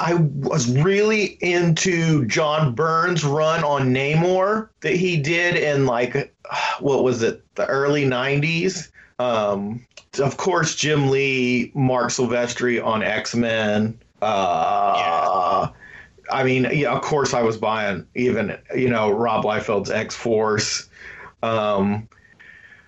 [0.00, 6.34] I was really into John Byrne's run on Namor that he did in like
[6.80, 8.90] what was it, the early '90s.
[9.18, 9.86] Um,
[10.18, 13.98] of course, Jim Lee, Marc Silvestri on X Men.
[14.20, 15.68] Uh,
[16.30, 20.88] I mean, yeah, of course, I was buying even you know Rob Liefeld's X Force.
[21.42, 22.08] Um,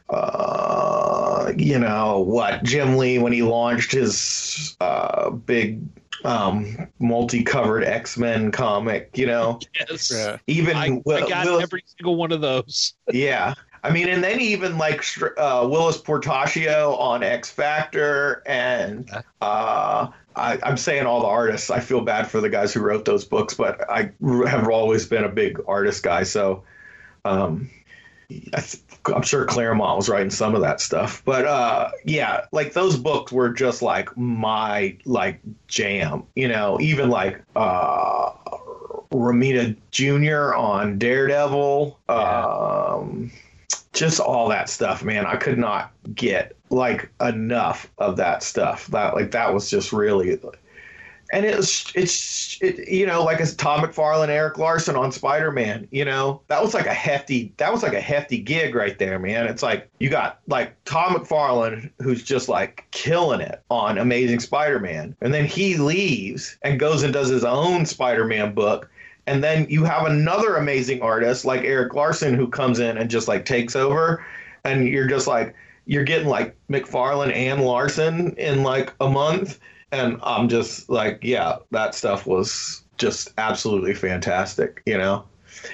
[0.08, 5.80] uh, you know what Jim Lee when he launched his uh, big
[6.26, 9.60] um, multi-covered X-Men comic, you know.
[9.88, 10.12] Yes.
[10.46, 12.94] Even I, Will- I got Will- every single one of those.
[13.12, 13.54] yeah.
[13.84, 15.04] I mean, and then even like
[15.38, 19.08] uh, Whilce Portacio on X Factor, and
[19.40, 21.70] uh, I, I'm saying all the artists.
[21.70, 24.10] I feel bad for the guys who wrote those books, but I
[24.48, 26.24] have always been a big artist guy.
[26.24, 26.64] So
[27.24, 27.70] um,
[28.30, 28.82] I th-
[29.14, 31.22] I'm sure Claremont was writing some of that stuff.
[31.24, 36.24] But uh, yeah, like those books were just like my like jam.
[36.34, 38.32] You know, even like uh,
[39.12, 40.54] Romita Jr.
[40.54, 41.98] on Daredevil.
[42.08, 43.30] Um,
[43.92, 45.26] just all that stuff, man.
[45.26, 48.86] I could not get like enough of that stuff.
[48.88, 50.38] That like that was just really
[51.32, 55.88] and it's it's it, you know like Tom McFarlane, Erik Larsen on Spider Man.
[55.90, 59.18] You know that was like a hefty that was like a hefty gig right there,
[59.18, 59.46] man.
[59.46, 64.78] It's like you got like Tom McFarlane who's just like killing it on Amazing Spider
[64.78, 68.90] Man, and then he leaves and goes and does his own Spider Man book.
[69.28, 73.26] And then you have another amazing artist like Erik Larsen who comes in and just
[73.26, 74.24] like takes over,
[74.64, 75.54] and you're just like
[75.86, 79.58] you're getting like McFarlane and Larsen in like a month
[79.96, 85.24] and I'm just like, yeah, that stuff was just absolutely fantastic, you know.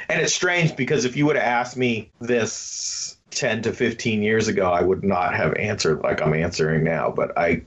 [0.08, 4.48] And it's strange because if you would have asked me this 10 to 15 years
[4.48, 7.62] ago, I would not have answered like I'm answering now, but I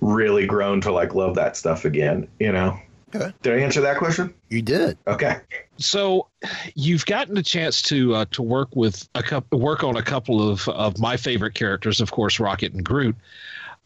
[0.00, 2.78] really grown to like love that stuff again, you know.
[3.14, 3.32] Okay.
[3.42, 4.32] Did I answer that question?
[4.50, 4.96] You did.
[5.08, 5.36] Okay.
[5.78, 6.28] So,
[6.76, 10.48] you've gotten a chance to uh, to work with a couple, work on a couple
[10.48, 13.16] of of my favorite characters, of course, Rocket and Groot.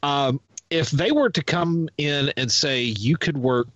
[0.03, 0.41] Um,
[0.75, 3.69] if they were to come in and say you could work,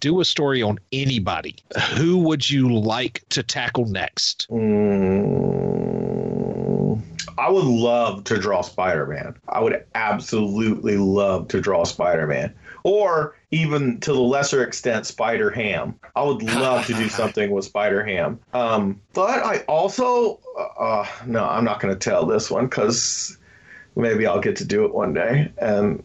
[0.00, 1.56] do a story on anybody,
[1.94, 4.46] who would you like to tackle next?
[4.50, 5.68] Mm,
[7.36, 9.34] I would love to draw Spider Man.
[9.46, 12.54] I would absolutely love to draw Spider Man.
[12.82, 15.96] Or even to the lesser extent, Spider Ham.
[16.16, 18.40] I would love to do something with Spider Ham.
[18.54, 20.40] Um, but I also,
[20.78, 23.36] uh, no, I'm not going to tell this one because
[23.96, 25.52] maybe I'll get to do it one day.
[25.58, 26.02] And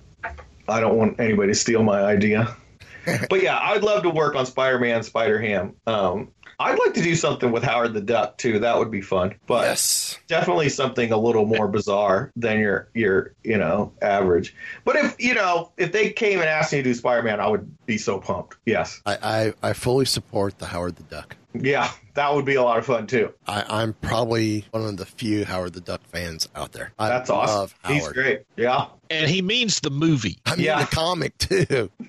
[0.67, 2.56] I don't want anybody to steal my idea.
[3.30, 5.76] but yeah, I'd love to work on Spider Man, Spider Ham.
[5.86, 8.59] Um, I'd like to do something with Howard the Duck too.
[8.59, 9.35] That would be fun.
[9.47, 10.17] But yes.
[10.27, 14.55] definitely something a little more bizarre than your your you know average.
[14.85, 17.47] But if you know if they came and asked me to do Spider Man, I
[17.47, 18.57] would be so pumped.
[18.65, 19.17] Yes, I,
[19.61, 21.35] I I fully support the Howard the Duck.
[21.55, 23.31] Yeah, that would be a lot of fun too.
[23.47, 26.93] I, I'm probably one of the few Howard the Duck fans out there.
[26.97, 27.55] I That's awesome.
[27.55, 28.41] love He's great.
[28.57, 28.87] Yeah.
[29.11, 30.39] And he means the movie.
[30.47, 30.79] I mean Yeah.
[30.83, 31.91] the comic too.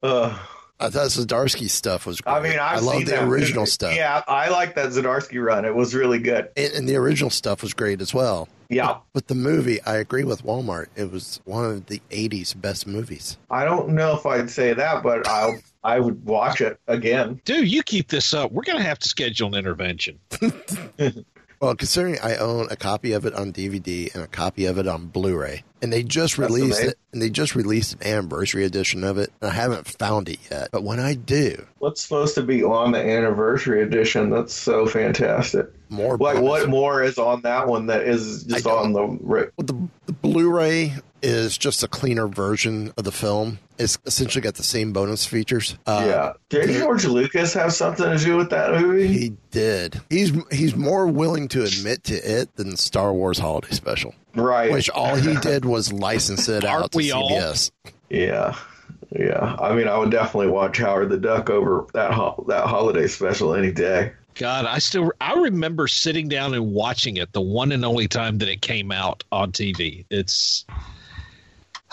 [0.00, 0.38] Uh,
[0.80, 2.32] I thought Zdarsky stuff was great.
[2.32, 3.70] I mean, I've I love the original movie.
[3.70, 3.96] stuff.
[3.96, 5.64] Yeah, I like that Zdarsky run.
[5.64, 6.50] It was really good.
[6.56, 8.48] And, and the original stuff was great as well.
[8.68, 8.98] Yeah.
[9.12, 10.86] But the movie, I agree with Walmart.
[10.94, 13.38] It was one of the 80s best movies.
[13.50, 17.40] I don't know if I'd say that, but I I would watch it again.
[17.44, 18.52] Dude, you keep this up.
[18.52, 20.18] We're going to have to schedule an intervention.
[21.60, 24.86] Well, considering I own a copy of it on DVD and a copy of it
[24.86, 26.90] on Blu-ray, and they just That's released amazing.
[26.90, 30.38] it, and they just released an anniversary edition of it, and I haven't found it
[30.50, 30.68] yet.
[30.70, 34.30] But when I do, What's supposed to be on the anniversary edition?
[34.30, 35.66] That's so fantastic.
[35.88, 39.48] more Like bonus- what more is on that one that is just on the Well,
[39.58, 43.58] the, the Blu-ray is just a cleaner version of the film.
[43.78, 45.76] It's essentially got the same bonus features.
[45.86, 46.32] Uh, yeah.
[46.48, 49.06] Did George Lucas have something to do with that movie?
[49.06, 50.00] He did.
[50.10, 54.72] He's he's more willing to admit to it than Star Wars Holiday Special, right.
[54.72, 57.30] which all he did was license it Aren't out to we all?
[58.10, 58.56] Yeah.
[59.16, 59.56] Yeah.
[59.58, 63.54] I mean, I would definitely watch Howard the Duck over that ho- that holiday special
[63.54, 64.12] any day.
[64.34, 68.38] God, I still I remember sitting down and watching it the one and only time
[68.38, 70.04] that it came out on TV.
[70.10, 70.64] It's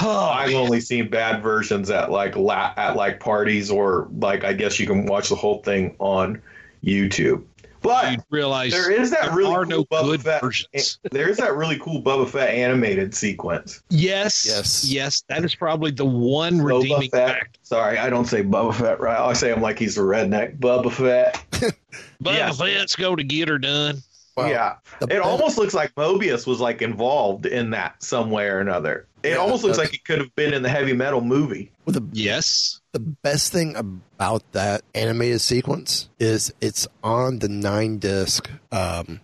[0.02, 4.54] oh, I've only seen bad versions at like la- at like parties or like I
[4.54, 6.42] guess you can watch the whole thing on
[6.84, 7.44] YouTube.
[7.82, 10.42] But you realize there is that there really are cool no Boba good Fett.
[10.42, 10.98] versions.
[11.12, 13.84] There is that really cool Boba Fett animated sequence.
[13.92, 14.86] Yes, Yes.
[14.90, 15.24] yes.
[15.30, 17.30] That is probably the one Boba redeeming Fett.
[17.30, 17.60] fact.
[17.62, 19.20] Sorry, I don't say Boba Fett right.
[19.20, 20.58] I say him like he's a redneck.
[20.58, 21.74] Boba Fett.
[22.20, 22.52] But Yeah.
[22.60, 24.02] let's go to get her done.
[24.36, 28.32] Well, yeah, the it best- almost looks like Moebius was like involved in that some
[28.32, 29.08] way or another.
[29.24, 31.72] It Yeah, almost looks like it could have been in the heavy metal movie.
[31.86, 32.82] Well, the Yes.
[32.92, 39.22] the best thing about that animated sequence is it's on the nine disc um,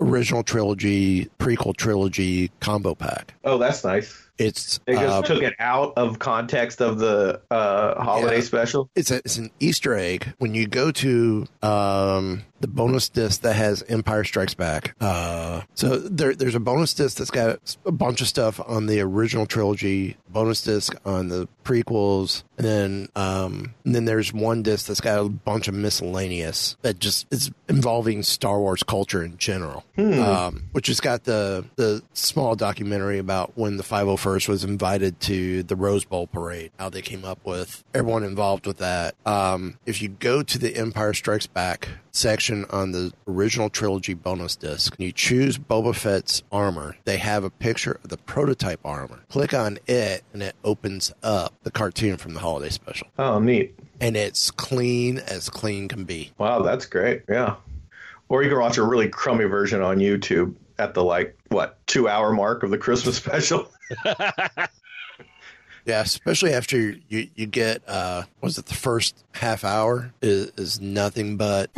[0.00, 3.34] original trilogy prequel trilogy combo pack.
[3.44, 4.16] Oh, that's nice.
[4.38, 8.42] It's They just uh, took it out of context of the uh, holiday Yeah.
[8.42, 8.88] special.
[8.94, 13.54] it's a, it's an Easter egg when you go to um, the bonus disc that
[13.54, 14.94] has Empire Strikes Back.
[15.00, 19.00] Uh, so there, there's a bonus disc that's got a bunch of stuff on the
[19.00, 24.86] original trilogy, bonus disc on the prequels, and then um, and then there's one disc
[24.86, 29.84] that's got a bunch of miscellaneous that just is involving Star Wars culture in general.
[29.96, 35.62] Um, which has got the the small documentary about when the 501st was invited to
[35.62, 39.14] the Rose Bowl parade, how they came up with everyone involved with that.
[39.26, 44.56] Um, if you go to the Empire Strikes Back section on the original trilogy bonus
[44.56, 49.20] disc, and you choose Boba Fett's armor, they have a picture of the prototype armor.
[49.28, 53.78] Click on it, and it opens up the cartoon from the holiday special, Oh, neat.
[54.00, 56.32] and it's clean as clean can be.
[56.38, 57.22] Wow, that's great.
[57.28, 57.56] Yeah.
[58.28, 62.08] Or you can watch a really crummy version on YouTube at the like what two
[62.08, 63.70] hour mark of the Christmas special.
[65.88, 70.80] Yeah, especially after you you get uh was it the first half hour is is
[70.82, 71.70] nothing but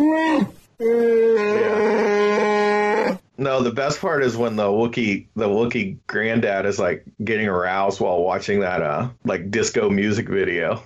[3.39, 8.01] No, the best part is when the Wookiee the Wookiee granddad is like getting aroused
[8.01, 10.83] while watching that uh like disco music video.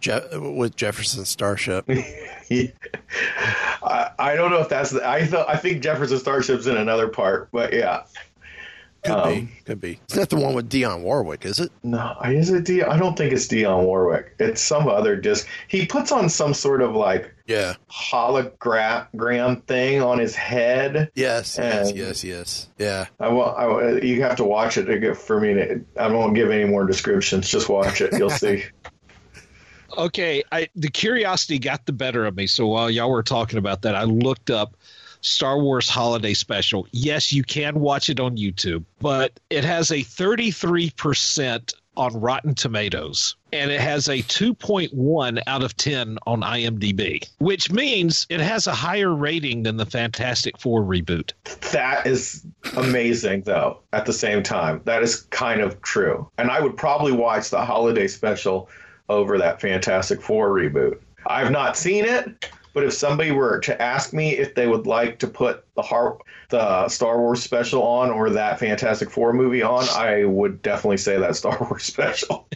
[0.00, 1.84] Je- with Jefferson Starship.
[1.90, 2.72] I,
[4.18, 7.50] I don't know if that's the I thought I think Jefferson Starship's in another part,
[7.52, 8.04] but yeah.
[9.04, 9.98] Could Um, be, could be.
[10.04, 11.72] It's not the one with Dionne Warwick, is it?
[11.82, 12.88] No, is it Dionne?
[12.88, 14.36] I don't think it's Dionne Warwick.
[14.38, 15.48] It's some other disc.
[15.66, 17.74] He puts on some sort of like Yeah.
[17.90, 21.10] hologram thing on his head.
[21.14, 22.68] Yes, yes, yes, yes.
[22.78, 23.06] Yeah.
[23.18, 25.54] I will, I you have to watch it to get for me.
[25.54, 27.48] To, I won't give any more descriptions.
[27.48, 28.12] Just watch it.
[28.16, 28.64] You'll see.
[29.98, 32.46] Okay, I the curiosity got the better of me.
[32.46, 34.74] So while y'all were talking about that, I looked up
[35.22, 36.86] Star Wars Holiday Special.
[36.92, 43.36] Yes, you can watch it on YouTube, but it has a 33% on Rotten Tomatoes,
[43.52, 48.72] and it has a 2.1 out of 10 on IMDb, which means it has a
[48.72, 51.32] higher rating than the Fantastic Four reboot.
[51.72, 52.46] That is
[52.76, 54.80] amazing, though, at the same time.
[54.84, 56.28] That is kind of true.
[56.38, 58.68] And I would probably watch the holiday special
[59.08, 60.98] over that Fantastic Four reboot.
[61.26, 65.18] I've not seen it, but if somebody were to ask me if they would like
[65.20, 69.84] to put the heart, the Star Wars special on or that Fantastic Four movie on,
[69.90, 72.48] I would definitely say that Star Wars special.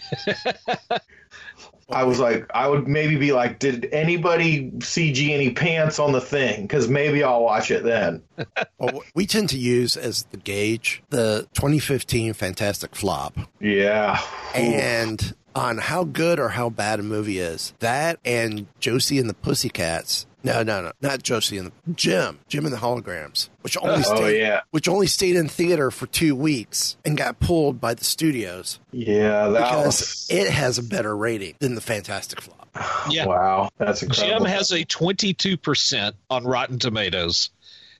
[1.88, 6.20] I was like, I would maybe be like, did anybody CG any pants on the
[6.20, 6.62] thing?
[6.62, 8.22] Because maybe I'll watch it then.
[8.78, 13.38] well, we tend to use as the gauge the 2015 Fantastic Flop.
[13.60, 14.20] Yeah.
[14.52, 19.34] And on how good or how bad a movie is, that and Josie and the
[19.34, 20.26] Pussycats.
[20.44, 24.16] No, no, no, not Josie and the Jem, Jem and the Holograms, which only oh,
[24.16, 24.60] stayed, yeah.
[24.70, 28.78] which only stayed in theater for two weeks and got pulled by the studios.
[28.92, 30.26] Yeah, that because was...
[30.30, 32.68] it has a better rating than the Fantastic Flop.
[33.08, 33.26] Yeah.
[33.26, 34.44] Wow, that's incredible.
[34.44, 37.50] Jem has a 22% on Rotten Tomatoes,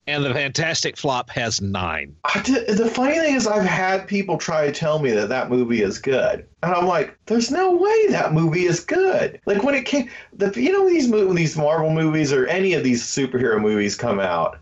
[0.07, 2.15] and the Fantastic Flop has nine.
[2.45, 5.83] Did, the funny thing is, I've had people try to tell me that that movie
[5.83, 9.85] is good, and I'm like, "There's no way that movie is good." Like when it
[9.85, 13.97] came, the you know these when these Marvel movies or any of these superhero movies
[13.97, 14.59] come out,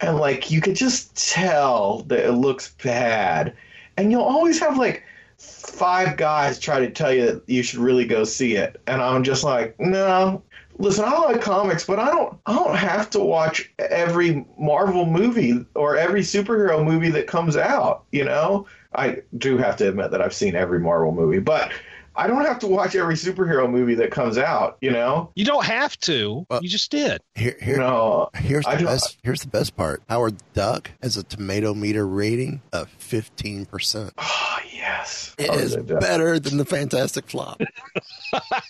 [0.00, 3.54] and like you could just tell that it looks bad,
[3.96, 5.02] and you'll always have like
[5.38, 9.24] five guys try to tell you that you should really go see it, and I'm
[9.24, 10.42] just like, no,
[10.78, 15.64] listen, I like comics, but I don't I don't have to watch every Marvel movie
[15.74, 18.66] or every superhero movie that comes out, you know?
[18.94, 21.72] I do have to admit that I've seen every Marvel movie, but
[22.16, 25.30] I don't have to watch every superhero movie that comes out, you know?
[25.34, 26.46] You don't have to.
[26.48, 27.20] Well, you just did.
[27.34, 29.18] Here, here, no, here's the best.
[29.22, 30.02] Here's the best part.
[30.08, 34.12] Howard Duck has a tomato meter rating of fifteen percent.
[34.18, 37.60] Oh yes, it is better than the Fantastic Flop.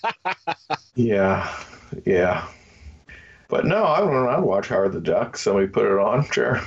[0.95, 1.55] yeah,
[2.07, 2.49] yeah.
[3.49, 4.29] But no, I don't.
[4.29, 5.37] I'd watch Howard the Duck.
[5.37, 6.25] Somebody put it on.
[6.31, 6.61] Sure.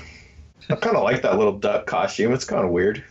[0.69, 2.33] I kind of like that little duck costume.
[2.33, 3.03] It's kind of weird.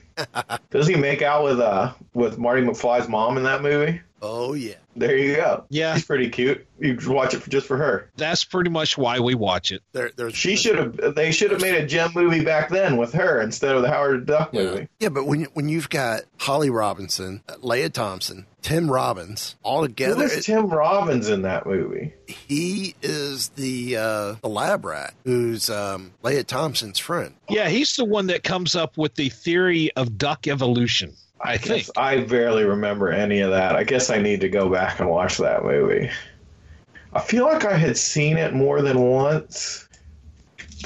[0.71, 4.01] Does he make out with uh with Marty McFly's mom in that movie?
[4.23, 4.75] Oh yeah.
[4.97, 5.65] There you go.
[5.69, 6.67] Yeah, she's pretty cute.
[6.79, 8.11] You watch it for, just for her.
[8.17, 9.83] That's pretty much why we watch it.
[9.93, 11.15] There, she should have.
[11.15, 14.25] They should have made a Jem movie back then with her instead of the Howard
[14.27, 14.63] Duck yeah.
[14.63, 14.89] movie.
[14.99, 20.23] Yeah, but when when you've got Holly Robinson, Lea Thompson, Tim Robbins all together, Who
[20.23, 22.15] is Tim Robbins in that movie?
[22.27, 27.35] He is the uh, the lab rat who's um, Lea Thompson's friend.
[27.51, 31.15] Yeah, he's the one that comes up with the theory of duck evolution.
[31.41, 33.77] I think I barely remember any of that.
[33.77, 36.11] I guess I need to go back and watch that movie.
[37.13, 39.89] I feel like I had seen it more than once,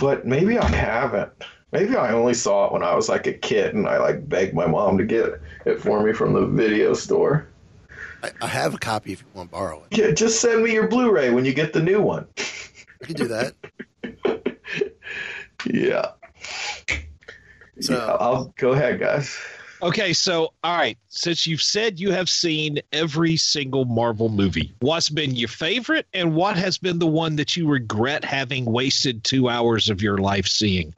[0.01, 1.33] but maybe I haven't.
[1.73, 4.55] Maybe I only saw it when I was like a kid and I like begged
[4.55, 7.47] my mom to get it for me from the video store.
[8.23, 9.97] I, I have a copy if you want to borrow it.
[9.97, 12.27] Yeah, just send me your Blu-ray when you get the new one.
[13.03, 13.55] I can do that.
[15.67, 16.11] yeah.
[17.81, 19.39] So yeah, I'll go ahead, guys.
[19.83, 25.09] Okay, so all right, since you've said you have seen every single Marvel movie, what's
[25.09, 29.49] been your favorite and what has been the one that you regret having wasted 2
[29.49, 30.95] hours of your life seeing?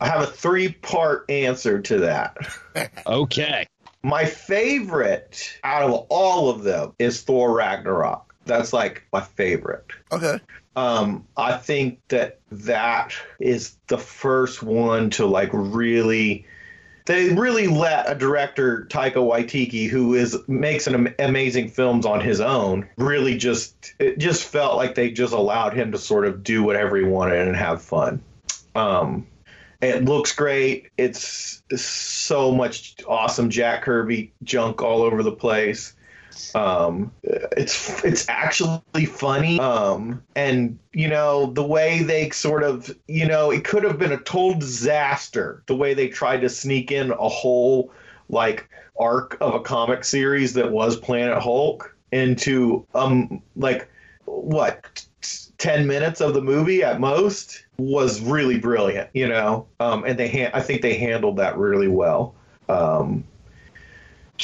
[0.00, 2.36] I have a three-part answer to that.
[3.06, 3.66] okay.
[4.02, 8.34] My favorite out of all of them is Thor Ragnarok.
[8.44, 9.86] That's like my favorite.
[10.12, 10.38] Okay.
[10.76, 16.46] Um, I think that that is the first one to like really
[17.06, 22.40] they really let a director Taika Waititi, who is makes an amazing films on his
[22.40, 26.62] own, really just it just felt like they just allowed him to sort of do
[26.62, 28.22] whatever he wanted and have fun.
[28.74, 29.26] Um,
[29.80, 30.90] it looks great.
[30.96, 35.94] It's, it's so much awesome Jack Kirby junk all over the place.
[36.54, 39.58] Um, it's it's actually funny.
[39.60, 44.12] Um, and you know the way they sort of you know it could have been
[44.12, 47.92] a total disaster the way they tried to sneak in a whole
[48.28, 48.68] like
[48.98, 53.88] arc of a comic series that was Planet Hulk into um like
[54.24, 55.04] what
[55.58, 60.28] 10 minutes of the movie at most was really brilliant you know um and they
[60.28, 62.34] ha- i think they handled that really well
[62.68, 63.24] um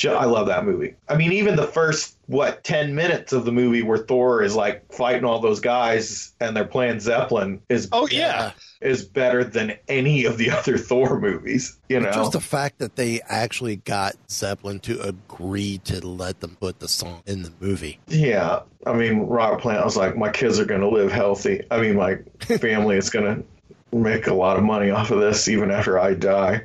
[0.05, 0.95] I love that movie.
[1.09, 4.90] I mean, even the first what ten minutes of the movie where Thor is like
[4.93, 10.24] fighting all those guys and they're playing Zeppelin is oh yeah is better than any
[10.24, 11.78] of the other Thor movies.
[11.88, 16.57] You know, just the fact that they actually got Zeppelin to agree to let them
[16.61, 17.99] put the song in the movie.
[18.09, 21.62] Yeah, I mean, Robert Plant was like, my kids are going to live healthy.
[21.70, 25.49] I mean, my family is going to make a lot of money off of this
[25.49, 26.64] even after I die.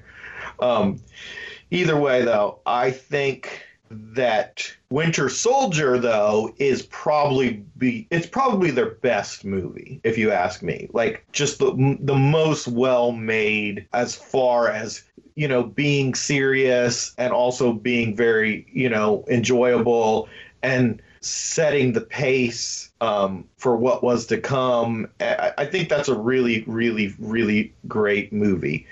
[0.60, 1.00] Um,
[1.72, 8.92] either way, though, I think that Winter Soldier though is probably be it's probably their
[8.92, 10.90] best movie if you ask me.
[10.94, 15.04] Like just the the most well made as far as
[15.36, 20.28] you know being serious and also being very you know enjoyable
[20.64, 25.08] and setting the pace um, for what was to come.
[25.20, 28.88] I, I think that's a really, really, really great movie.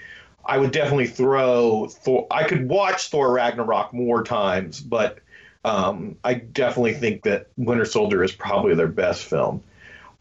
[0.46, 2.28] I would definitely throw Thor.
[2.30, 5.20] I could watch Thor Ragnarok more times, but
[5.64, 9.64] um, I definitely think that Winter Soldier is probably their best film.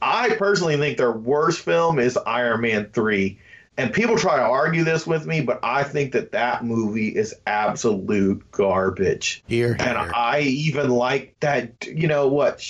[0.01, 3.39] I personally think their worst film is Iron Man 3
[3.77, 7.35] and people try to argue this with me, but I think that that movie is
[7.47, 9.43] absolute garbage.
[9.47, 11.87] Here, and I even like that.
[11.87, 12.65] You know what?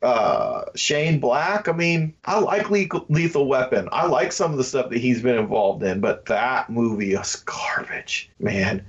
[0.00, 1.68] Uh, Shane Black.
[1.68, 3.88] I mean, I like Lethal Weapon.
[3.90, 7.36] I like some of the stuff that he's been involved in, but that movie is
[7.36, 8.84] garbage, man.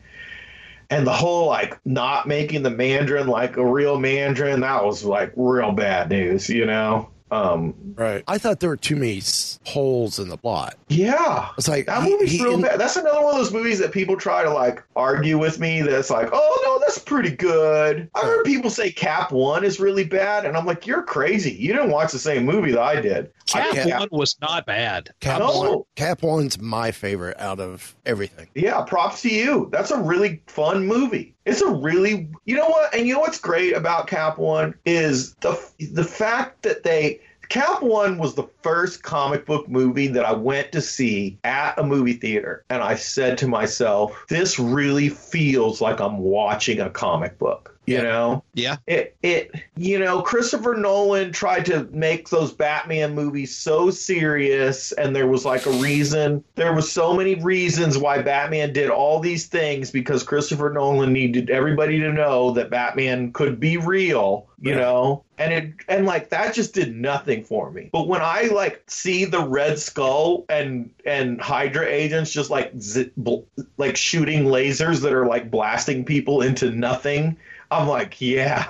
[0.90, 5.34] And the whole like not making the Mandarin like a real Mandarin, that was like
[5.36, 7.10] real bad news, you know.
[7.34, 8.24] Um, right.
[8.28, 9.22] I thought there were too many
[9.66, 10.76] holes in the plot.
[10.90, 11.50] Yeah.
[11.58, 12.80] It's like that movie's he, real in, bad.
[12.80, 15.82] That's another one of those movies that people try to like argue with me.
[15.82, 18.10] That's like, oh no, that's pretty good.
[18.14, 21.52] I heard people say Cap One is really bad, and I'm like, you're crazy.
[21.52, 23.32] You didn't watch the same movie that I did.
[23.48, 25.12] Cap I, One was not bad.
[25.20, 25.60] Cap no.
[25.60, 25.84] One.
[25.96, 28.48] Cap One's my favorite out of everything.
[28.54, 28.82] Yeah.
[28.82, 29.70] Props to you.
[29.72, 31.33] That's a really fun movie.
[31.46, 35.34] It's a really, you know what, and you know what's great about Cap One is
[35.36, 35.60] the
[35.92, 37.20] the fact that they
[37.50, 41.84] Cap One was the first comic book movie that I went to see at a
[41.84, 47.38] movie theater, and I said to myself, "This really feels like I'm watching a comic
[47.38, 48.04] book." You yeah.
[48.04, 48.78] know, yeah.
[48.88, 55.14] It it you know Christopher Nolan tried to make those Batman movies so serious, and
[55.14, 56.46] there was like a reason.
[56.56, 61.50] There was so many reasons why Batman did all these things because Christopher Nolan needed
[61.50, 64.48] everybody to know that Batman could be real.
[64.62, 64.80] You right.
[64.80, 67.90] know, and it and like that just did nothing for me.
[67.92, 72.72] But when I like see the Red Skull and and Hydra agents just like
[73.18, 73.42] bl-
[73.76, 77.36] like shooting lasers that are like blasting people into nothing
[77.74, 78.68] I'm like, yeah,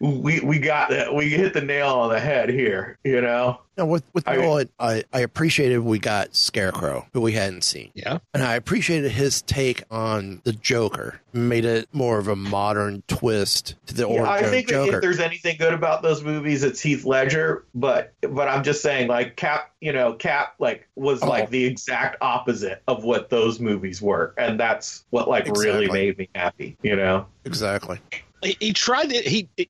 [0.00, 1.14] we we got that.
[1.14, 2.98] We hit the nail on the head here.
[3.04, 3.60] You know.
[3.76, 7.90] Now with with I, Nolan, I, I appreciated we got Scarecrow, who we hadn't seen.
[7.94, 8.18] Yeah.
[8.32, 11.20] And I appreciated his take on the Joker.
[11.32, 14.96] Made it more of a modern twist to the yeah, origin I think Joker.
[14.96, 17.64] if there's anything good about those movies, it's Heath Ledger.
[17.74, 21.28] But but I'm just saying, like Cap, you know, Cap like was oh.
[21.28, 25.66] like the exact opposite of what those movies were, and that's what like exactly.
[25.66, 26.76] really made me happy.
[26.82, 27.26] You know.
[27.44, 27.98] Exactly
[28.44, 29.26] he, he tried it.
[29.26, 29.68] He, he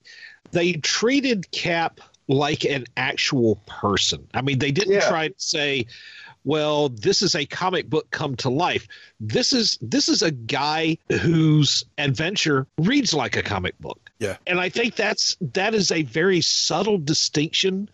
[0.52, 4.26] they treated Cap like an actual person.
[4.34, 5.08] I mean, they didn't yeah.
[5.08, 5.86] try to say,
[6.44, 8.86] well, this is a comic book come to life.
[9.20, 14.10] This is this is a guy whose adventure reads like a comic book.
[14.18, 14.36] Yeah.
[14.46, 17.88] And I think that's that is a very subtle distinction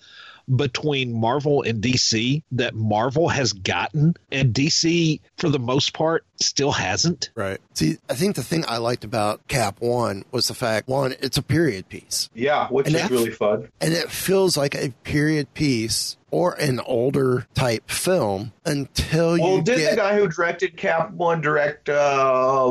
[0.55, 6.72] between Marvel and DC that Marvel has gotten and DC for the most part still
[6.72, 7.30] hasn't.
[7.34, 7.61] Right.
[7.74, 11.36] See, I think the thing I liked about Cap 1 was the fact one, it's
[11.36, 12.28] a period piece.
[12.34, 13.68] Yeah, which and is really fun.
[13.80, 19.43] And it feels like a period piece or an older type film until you.
[19.43, 21.95] Well, did get, the guy who directed Cap One direct uh,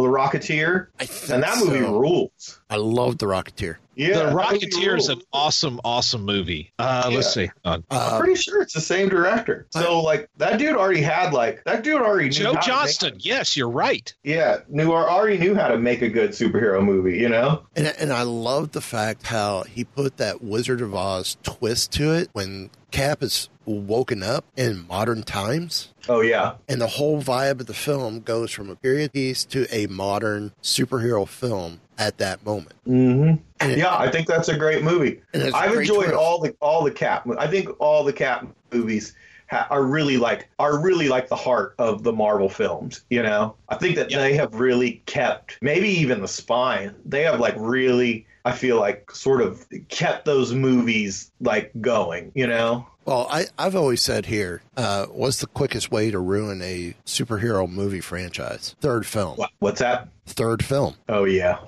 [0.01, 0.87] The Rocketeer?
[0.99, 2.59] I think and that movie rules.
[2.69, 3.77] I love The Rocketeer.
[3.95, 6.71] Yeah, The Rocketeer is an awesome, awesome movie.
[6.79, 7.15] Uh, yeah.
[7.15, 7.51] Let's see.
[7.65, 9.67] Uh, I'm pretty sure it's the same director.
[9.71, 12.29] So, like, that dude already had like that dude already.
[12.29, 13.15] Joe Johnston.
[13.19, 14.13] Yes, you're right.
[14.23, 17.17] Yeah, knew already knew how to make a good superhero movie.
[17.17, 17.65] You know.
[17.75, 22.13] And and I love the fact how he put that Wizard of Oz twist to
[22.13, 25.93] it when Cap is woken up in modern times.
[26.07, 26.55] Oh yeah.
[26.67, 30.53] And the whole vibe of the film goes from a period piece to a modern
[30.63, 32.75] superhero film at that moment.
[32.87, 33.69] Mm-hmm.
[33.77, 35.21] Yeah, I think that's a great movie.
[35.33, 36.13] I've enjoyed twist.
[36.13, 37.27] all the all the Cap.
[37.37, 39.13] I think all the Cap movies
[39.49, 43.03] ha- are really like are really like the heart of the Marvel films.
[43.09, 46.95] You know, I think that they have really kept maybe even the spine.
[47.05, 52.47] They have like really I feel like sort of kept those movies like going, you
[52.47, 52.87] know?
[53.05, 57.69] Well, I, I've always said here, uh, what's the quickest way to ruin a superhero
[57.69, 58.75] movie franchise?
[58.81, 59.39] Third film.
[59.59, 60.09] What's that?
[60.25, 60.95] Third film.
[61.07, 61.59] Oh, yeah.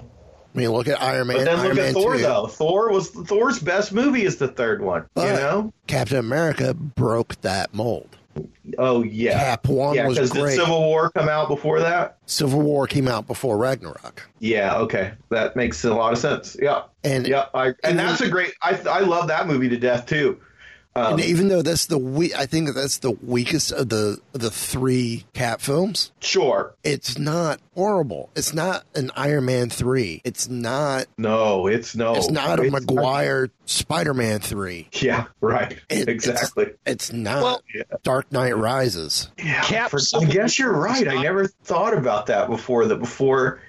[0.54, 1.38] I mean, look at Iron Man.
[1.38, 2.22] But then Iron look Man at Thor, 2.
[2.22, 2.48] though.
[2.48, 5.06] Thor was Thor's best movie is the third one.
[5.14, 8.18] But you know, Captain America broke that mold.
[8.78, 10.52] Oh yeah, Cap one yeah, was great.
[10.52, 12.18] Did Civil War come out before that?
[12.26, 14.30] Civil War came out before Ragnarok.
[14.40, 16.56] Yeah, okay, that makes a lot of sense.
[16.60, 18.54] Yeah, and yeah, I, and that's a great.
[18.62, 20.40] I I love that movie to death too.
[20.94, 24.52] Um, and even though that's the we, I think that's the weakest of the the
[24.52, 26.12] three Cat films.
[26.20, 28.30] Sure, it's not horrible.
[28.36, 30.22] It's not an Iron Man three.
[30.26, 31.06] It's not.
[31.18, 32.16] No, it's no.
[32.16, 34.90] It's not a It's Maguire Spider Man three.
[34.92, 35.80] Yeah, right.
[35.90, 36.66] It- exactly.
[36.86, 37.62] It's, it's not Well-
[38.04, 39.30] Dark Knight Rises.
[39.42, 41.08] Yeah, for- I guess you're right.
[41.08, 42.86] I never thought about that before.
[42.88, 43.62] That before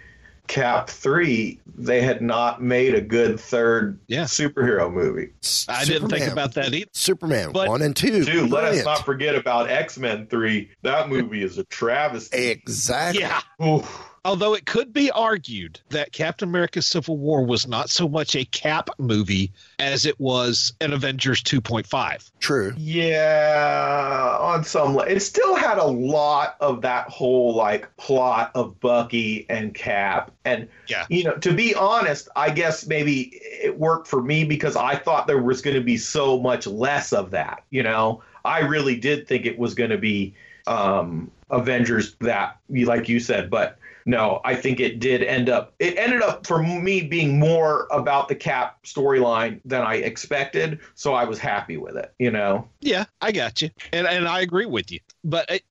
[0.49, 4.25] Cap three, they had not made a good third Yeah.
[4.25, 5.31] superhero movie.
[5.69, 6.91] I didn't think about that either.
[6.93, 8.25] Superman But- one and two.
[8.25, 10.71] Dude, let us not forget about X Men three.
[10.83, 12.49] That movie is a travesty.
[12.49, 13.23] Exactly.
[13.23, 13.41] Yeah.
[13.65, 14.09] Oof.
[14.25, 18.45] Although it could be argued that Captain America Civil War was not so much a
[18.45, 19.51] Cap movie
[19.81, 22.31] as it was an Avengers 2.5.
[22.39, 22.73] True.
[22.77, 28.79] Yeah, on some le- it still had a lot of that whole like plot of
[28.79, 31.05] Bucky and Cap and Yeah.
[31.11, 35.27] you know to be honest I guess maybe it worked for me because I thought
[35.27, 39.27] there was going to be so much less of that you know I really did
[39.27, 40.35] think it was going to be
[40.67, 45.75] um Avengers that like you said but no, I think it did end up.
[45.79, 51.15] It ended up for me being more about the Cap storyline than I expected, so
[51.15, 52.13] I was happy with it.
[52.19, 55.01] You know, Yeah, I got you, and and I agree with you.
[55.25, 55.63] But it,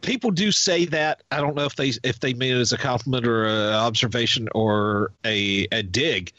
[0.00, 1.22] people do say that.
[1.30, 4.48] I don't know if they if they mean it as a compliment or an observation
[4.54, 6.32] or a a dig.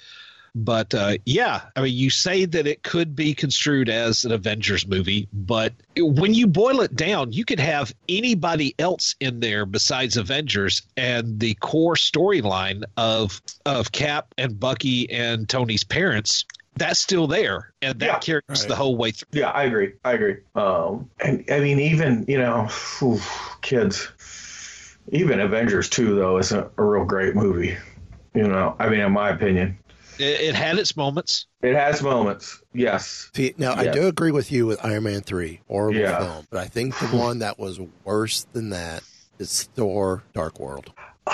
[0.56, 4.88] But uh, yeah, I mean, you say that it could be construed as an Avengers
[4.88, 10.16] movie, but when you boil it down, you could have anybody else in there besides
[10.16, 16.46] Avengers, and the core storyline of of Cap and Bucky and Tony's parents
[16.78, 18.20] that's still there, and that Yeah.
[18.20, 18.68] carries Right.
[18.68, 19.40] the whole way through.
[19.40, 19.94] yeah, I agree.
[20.04, 20.38] I agree.
[20.56, 23.20] Um, and I mean, even you know, phew,
[23.62, 24.10] kids,
[25.12, 27.78] even Avengers two though isn't a real great movie.
[28.34, 29.78] You know, I mean, in my opinion,
[30.20, 31.48] It, it had its moments.
[31.62, 32.62] it has moments.
[32.74, 36.18] Yes, See, now I do agree with you with Iron Man three, horrible Yeah.
[36.20, 39.04] film, but I think the one that was worse than that
[39.40, 40.92] is Thor: Dark World.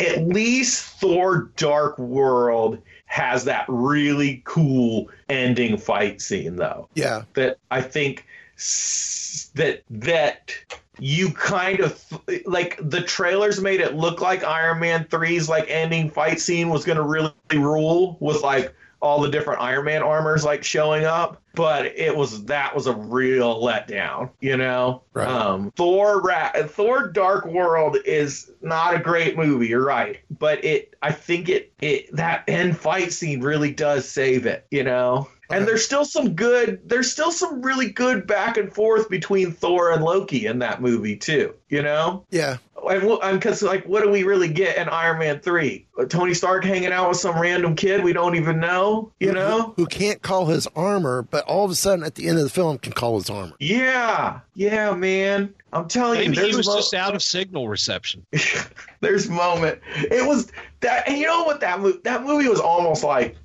[0.00, 6.88] at least Thor Dark World has that really cool ending fight scene though.
[6.94, 10.52] Yeah, That I think s- that that
[10.98, 12.02] you kind of
[12.46, 16.84] like the trailers made it look like Iron Man 3's like ending fight scene was
[16.84, 21.42] going to really rule with like all the different Iron Man armors like showing up,
[21.54, 25.02] but it was that was a real letdown, you know.
[25.12, 25.28] Right.
[25.28, 29.68] Um, Thor, Ra- Thor: Dark World is not a great movie.
[29.68, 34.46] You're right, but it, I think it, it that end fight scene really does save
[34.46, 35.28] it, you know.
[35.50, 39.92] And there's still some good, there's still some really good back and forth between Thor
[39.92, 42.24] and Loki in that movie too, you know.
[42.30, 42.56] yeah,
[42.88, 45.86] And because like, what do we really get in Iron Man three?
[46.08, 49.72] Tony Stark hanging out with some random kid we don't even know, you know?
[49.76, 52.50] who can't call his armor, but all of a sudden at the end of the
[52.50, 53.54] film can call his armor.
[53.60, 55.54] Yeah, yeah, man.
[55.72, 58.24] I'm telling Maybe you, he was mo- just out of signal reception.
[59.00, 59.80] there's moment.
[59.96, 61.98] It was that, and you know what that movie?
[62.04, 63.36] That movie was almost like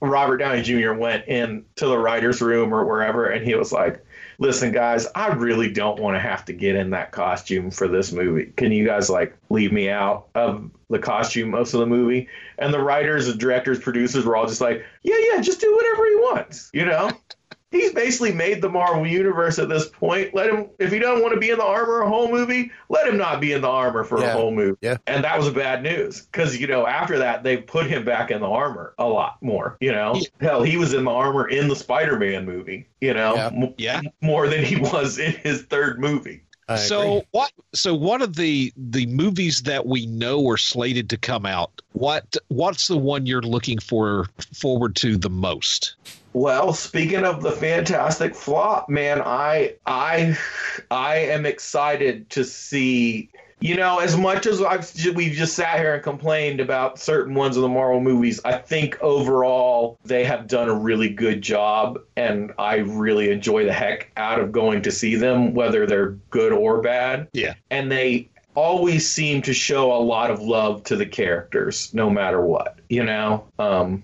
[0.00, 0.92] Robert Downey Jr.
[0.92, 4.04] went into the writers' room or wherever, and he was like,
[4.38, 8.12] "Listen, guys, I really don't want to have to get in that costume for this
[8.12, 8.52] movie.
[8.56, 12.28] Can you guys like leave me out of the costume most of the movie?"
[12.58, 16.04] And the writers, the directors, producers were all just like, "Yeah, yeah, just do whatever
[16.04, 17.10] he wants," you know.
[17.76, 20.34] He's basically made the Marvel universe at this point.
[20.34, 23.06] Let him, if he doesn't want to be in the armor a whole movie, let
[23.06, 24.28] him not be in the armor for Yeah.
[24.28, 24.76] a whole movie.
[24.80, 24.96] Yeah.
[25.06, 28.40] And that was bad news because, you know, after that, they put him back in
[28.40, 29.76] the armor a lot more.
[29.80, 33.34] You know, hell, he was in the armor in the Spider Man movie, you know,
[33.34, 33.46] Yeah.
[33.48, 34.00] m- Yeah.
[34.20, 36.42] more than he was in his third movie.
[36.68, 37.22] I so agree.
[37.30, 37.52] what?
[37.76, 41.70] So one of the the movies that we know are slated to come out.
[41.92, 45.94] What what's the one you're looking for forward to the most?
[46.36, 50.36] Well, speaking of the fantastic flop, man, I I
[50.90, 53.30] I am excited to see.
[53.58, 57.56] You know, as much as I've we've just sat here and complained about certain ones
[57.56, 62.52] of the Marvel movies, I think overall they have done a really good job, and
[62.58, 66.82] I really enjoy the heck out of going to see them, whether they're good or
[66.82, 67.28] bad.
[67.32, 67.54] Yeah.
[67.70, 72.42] And they always seem to show a lot of love to the characters, no matter
[72.42, 72.78] what.
[72.90, 74.02] You know, um,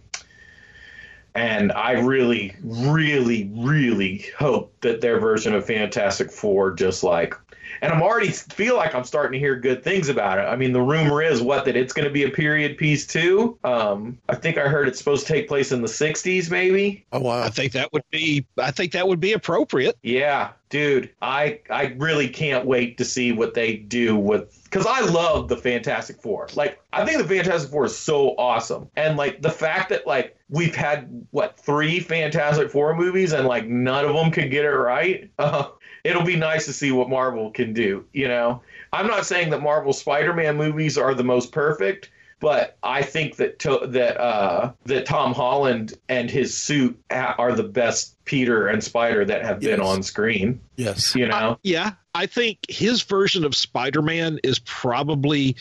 [1.34, 7.34] and I really, really, really hope that their version of Fantastic Four just like,
[7.80, 10.42] and I'm already feel like I'm starting to hear good things about it.
[10.42, 13.58] I mean, the rumor is what that it's going to be a period piece too.
[13.64, 17.04] Um, I think I heard it's supposed to take place in the '60s, maybe.
[17.12, 19.96] Oh wow, I think that would be I think that would be appropriate.
[20.02, 25.00] Yeah, dude, I I really can't wait to see what they do with because I
[25.00, 26.48] love the Fantastic Four.
[26.54, 30.36] Like, I think the Fantastic Four is so awesome, and like the fact that like
[30.52, 34.68] we've had what three Fantastic Four movies and like none of them could get it
[34.68, 35.30] right.
[35.38, 35.68] Uh,
[36.04, 38.04] it'll be nice to see what Marvel can do.
[38.12, 42.10] You know, I'm not saying that Marvel Spider-Man movies are the most perfect.
[42.38, 47.62] But I think that to, that uh, that Tom Holland and his suit are the
[47.62, 49.70] best Peter and Spider that have yes.
[49.70, 50.60] been on screen.
[50.74, 51.34] Yes, you know.
[51.34, 55.54] Uh, yeah, I think his version of Spider-Man is probably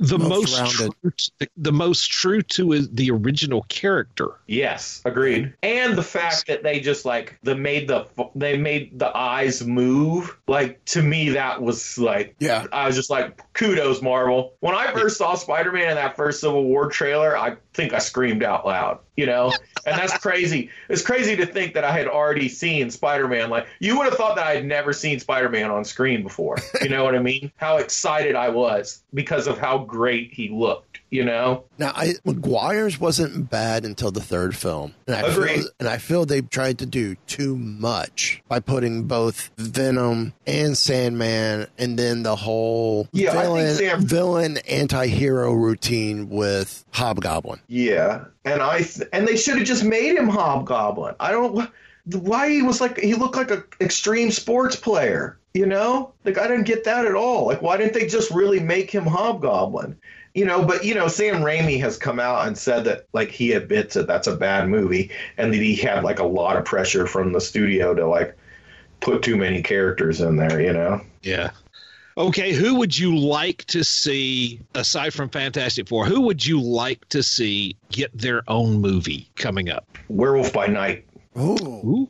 [0.00, 0.90] the most, most true,
[1.38, 4.28] the, the, most true to the original character.
[4.46, 5.52] Yes, agreed.
[5.62, 10.36] And the fact that they just like they made the they made the eyes move.
[10.46, 12.66] Like to me, that was like yeah.
[12.72, 14.54] I was just like kudos Marvel.
[14.60, 17.98] When I first saw Spider Man in that first Civil War trailer, I think I
[17.98, 19.00] screamed out loud.
[19.16, 19.52] You know,
[19.84, 20.70] and that's crazy.
[20.88, 23.50] It's crazy to think that I had already seen Spider Man.
[23.50, 26.56] Like you would have thought that I had never seen Spider Man on screen before.
[26.80, 27.52] You know what I mean?
[27.56, 31.00] How excited I was because of how great he looked.
[31.10, 31.64] You know.
[31.76, 35.56] Now, I Maguire's wasn't bad until the third film, and I Agreed.
[35.56, 40.78] feel and I feel they tried to do too much by putting both Venom and
[40.78, 47.58] Sandman, and then the whole yeah, villain, Sam- villain anti-hero routine with Hobgoblin.
[47.66, 51.16] Yeah, and I th- and they should have just made him Hobgoblin.
[51.18, 51.68] I don't
[52.04, 55.38] why he was like he looked like an extreme sports player.
[55.52, 57.46] You know, like I didn't get that at all.
[57.46, 59.98] Like, why didn't they just really make him Hobgoblin?
[60.34, 63.52] You know, but you know, Sam Raimi has come out and said that like he
[63.52, 67.06] admits that that's a bad movie, and that he had like a lot of pressure
[67.06, 68.36] from the studio to like
[69.00, 70.60] put too many characters in there.
[70.60, 71.00] You know?
[71.22, 71.50] Yeah.
[72.16, 76.06] Okay, who would you like to see aside from Fantastic Four?
[76.06, 79.86] Who would you like to see get their own movie coming up?
[80.08, 81.06] Werewolf by Night.
[81.38, 82.08] Ooh.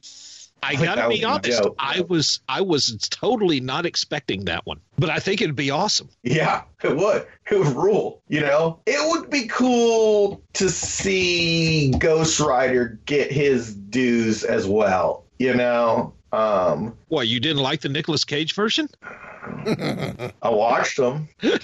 [0.62, 1.62] I, gotta be honest.
[1.78, 6.08] I was I was totally not expecting that one, but I think it'd be awesome.
[6.22, 7.26] Yeah, it would.
[7.50, 8.22] It would rule.
[8.28, 15.24] You know, it would be cool to see Ghost Rider get his dues as well.
[15.38, 18.88] You know, um, what you didn't like the Nicolas Cage version?
[19.02, 21.28] I watched them.
[21.42, 21.62] it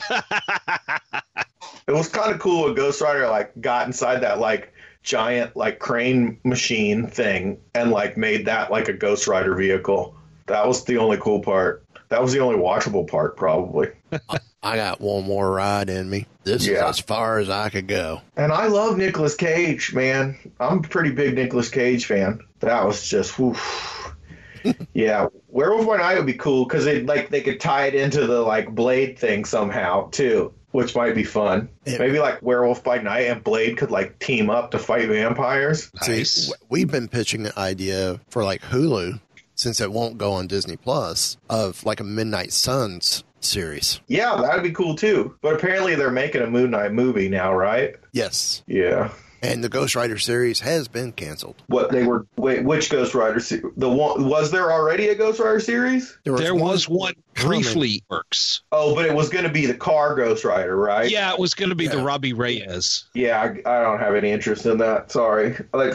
[1.88, 2.64] was kind of cool.
[2.64, 4.72] when Ghost Rider like got inside that like
[5.07, 10.15] giant like crane machine thing and like made that like a Ghost Rider vehicle.
[10.47, 11.85] That was the only cool part.
[12.09, 13.89] That was the only watchable part, probably.
[14.63, 16.27] I got one more ride in me.
[16.43, 16.75] This yeah.
[16.75, 18.21] is as far as I could go.
[18.37, 20.37] And I love Nicolas Cage, man.
[20.59, 22.41] I'm a pretty big Nicolas Cage fan.
[22.61, 23.39] That was just,
[24.93, 28.27] yeah, Werewolf by Night would be cool because they like they could tie it into
[28.27, 31.70] the like Blade thing somehow too which might be fun.
[31.87, 31.97] Yeah.
[31.97, 35.91] Maybe like Werewolf by Night and Blade could like team up to fight vampires.
[36.07, 36.53] Nice.
[36.68, 39.18] We've been pitching the idea for like Hulu
[39.55, 44.03] since it won't go on Disney Plus of like a Midnight Suns series.
[44.07, 45.35] Yeah, that'd be cool too.
[45.41, 47.97] But apparently they're making a Moon Knight movie now, right?
[48.12, 48.62] Yes.
[48.66, 49.11] Yeah
[49.47, 51.62] and the Ghost Rider series has been canceled.
[51.68, 52.26] What they were?
[52.36, 53.40] Wait, which Ghost Rider?
[53.40, 56.18] Se- the one was there already a Ghost Rider series?
[56.24, 58.62] There was, there was one, one briefly works.
[58.72, 61.11] Oh, but it was going to be the car Ghost Rider, right?
[61.11, 61.92] Yeah, it was going to be yeah.
[61.92, 63.05] the Robbie Reyes.
[63.14, 65.12] Yeah, I, I don't have any interest in that.
[65.12, 65.94] Sorry, like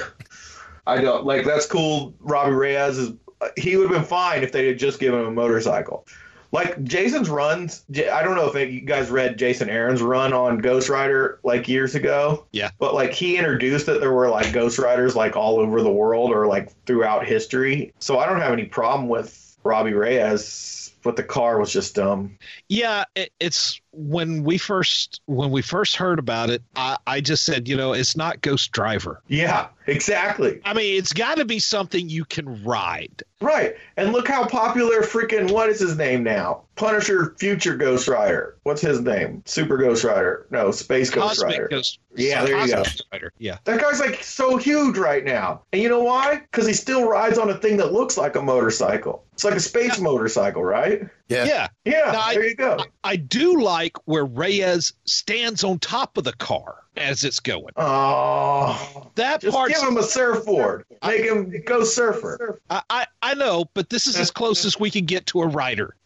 [0.87, 1.45] I don't like.
[1.45, 2.13] That's cool.
[2.19, 3.13] Robbie Reyes is.
[3.57, 6.05] He would have been fine if they had just given him a motorcycle.
[6.51, 10.89] Like Jason's runs, I don't know if you guys read Jason Aaron's run on Ghost
[10.89, 12.45] Rider like years ago.
[12.51, 12.71] Yeah.
[12.77, 16.31] But like he introduced that there were like Ghost Riders like all over the world
[16.31, 17.93] or like throughout history.
[17.99, 22.37] So I don't have any problem with Robbie Reyes, but the car was just dumb.
[22.69, 27.45] Yeah, it, it's when we first when we first heard about it, I, I just
[27.45, 29.21] said, you know, it's not Ghost Driver.
[29.27, 30.61] Yeah, exactly.
[30.63, 33.23] I mean, it's got to be something you can ride.
[33.41, 33.75] Right.
[33.97, 36.63] And look how popular freaking what is his name now?
[36.75, 38.57] Punisher Future Ghost Rider.
[38.63, 39.43] What's his name?
[39.45, 40.47] Super Ghost Rider.
[40.51, 41.67] No, Space Ghost Cosmic Rider.
[41.67, 42.83] Ghost, yeah, there you go.
[43.11, 43.33] Rider.
[43.39, 43.57] Yeah.
[43.65, 45.63] That guy's like so huge right now.
[45.73, 46.37] And you know why?
[46.51, 49.25] Because he still rides on a thing that looks like a motorcycle.
[49.33, 50.03] It's like a space yeah.
[50.03, 50.90] motorcycle, right?
[51.27, 51.45] Yeah.
[51.45, 51.67] Yeah.
[51.85, 52.11] Yeah.
[52.11, 52.77] Now, there I, you go.
[52.79, 57.73] I, I do like where Reyes stands on top of the car as it's going.
[57.77, 59.71] Oh, that part.
[59.71, 60.85] Give him a surfboard.
[61.05, 62.59] Make him go surfer.
[62.69, 65.47] I, I, I know, but this is as close as we can get to a
[65.47, 65.95] rider.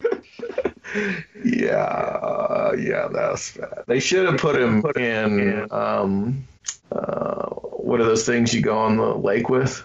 [1.44, 3.84] yeah, yeah, that's bad.
[3.86, 5.70] They should have put him in.
[5.72, 6.46] Um,
[6.92, 9.82] uh, what are those things you go on the lake with?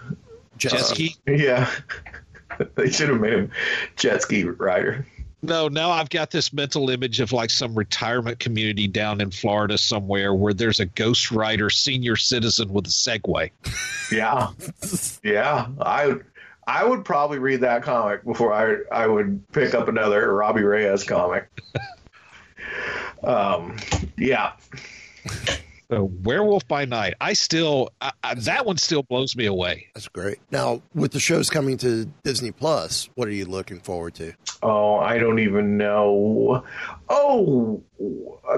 [0.58, 1.16] Jet ski.
[1.28, 1.70] Uh, yeah,
[2.76, 3.52] they should have made him
[3.96, 5.06] jet ski rider.
[5.44, 9.78] No, now I've got this mental image of like some retirement community down in Florida
[9.78, 13.50] somewhere where there's a Ghost Rider senior citizen with a Segway.
[14.12, 14.50] Yeah,
[15.24, 15.68] yeah.
[15.82, 16.18] I
[16.68, 21.04] I would probably read that comic before I I would pick up another Robbie Reyes
[21.04, 21.50] comic.
[23.24, 23.78] um,
[24.18, 24.54] yeah.
[25.92, 27.16] So Werewolf by Night.
[27.20, 29.88] I still I, I, that one still blows me away.
[29.94, 30.38] That's great.
[30.50, 34.32] Now, with the shows coming to Disney Plus, what are you looking forward to?
[34.64, 36.64] Oh, I don't even know.
[37.10, 37.84] Oh,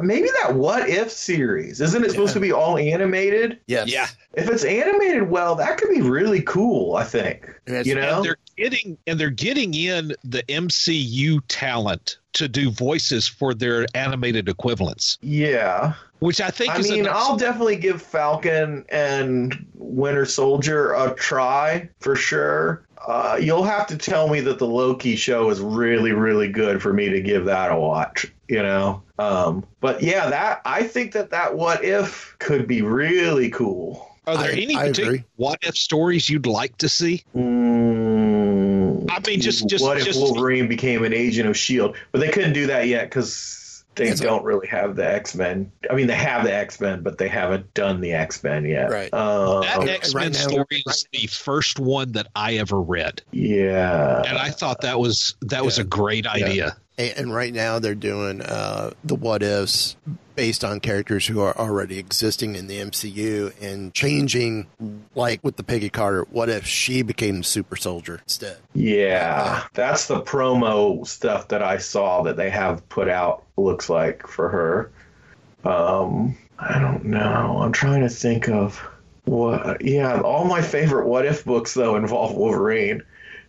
[0.03, 1.81] maybe that What If series.
[1.81, 3.59] Isn't it supposed to be all animated?
[3.65, 3.91] Yes.
[3.91, 4.07] Yeah.
[4.36, 7.49] If it's animated well, that could be really cool, I think.
[7.65, 8.17] you know?
[8.17, 13.85] And they're getting and they're getting in the MCU talent to do voices for their
[13.93, 15.17] animated equivalents.
[15.21, 15.93] Yeah.
[16.19, 21.89] Which I think I mean, nice I'll definitely give Falcon and Winter Soldier a try
[21.99, 22.85] for sure.
[23.05, 26.93] Uh, you'll have to tell me that the Loki show is really, really good for
[26.93, 28.31] me to give that a watch.
[28.47, 33.49] You know, um, but yeah, that I think that that what if could be really
[33.49, 34.09] cool.
[34.25, 35.25] Are there I, any I particular agree.
[35.35, 37.23] what if stories you'd like to see?
[37.35, 37.82] Mm,
[39.09, 41.95] I mean, just just what if just Wolverine became an agent of Shield?
[42.11, 45.71] But they couldn't do that yet because they don't really have the X Men.
[45.89, 48.89] I mean, they have the X Men, but they haven't done the X Men yet.
[48.89, 49.09] Right.
[49.13, 53.21] Uh, that X Men right now- story is the first one that I ever read,
[53.31, 54.23] yeah.
[54.25, 56.65] and I thought that was that was a great idea.
[56.65, 59.95] And, and right now, they're doing uh, the what ifs
[60.35, 64.67] based on characters who are already existing in the MCU and changing,
[65.15, 66.25] like with the Peggy Carter.
[66.29, 68.57] What if she became super soldier instead?
[68.73, 73.43] Yeah, that's the promo stuff that I saw that they have put out.
[73.57, 74.91] Looks like for her.
[75.69, 77.59] Um, I don't know.
[77.61, 78.77] I'm trying to think of
[79.25, 79.83] what.
[79.83, 83.03] Yeah, all my favorite what if books though involve Wolverine.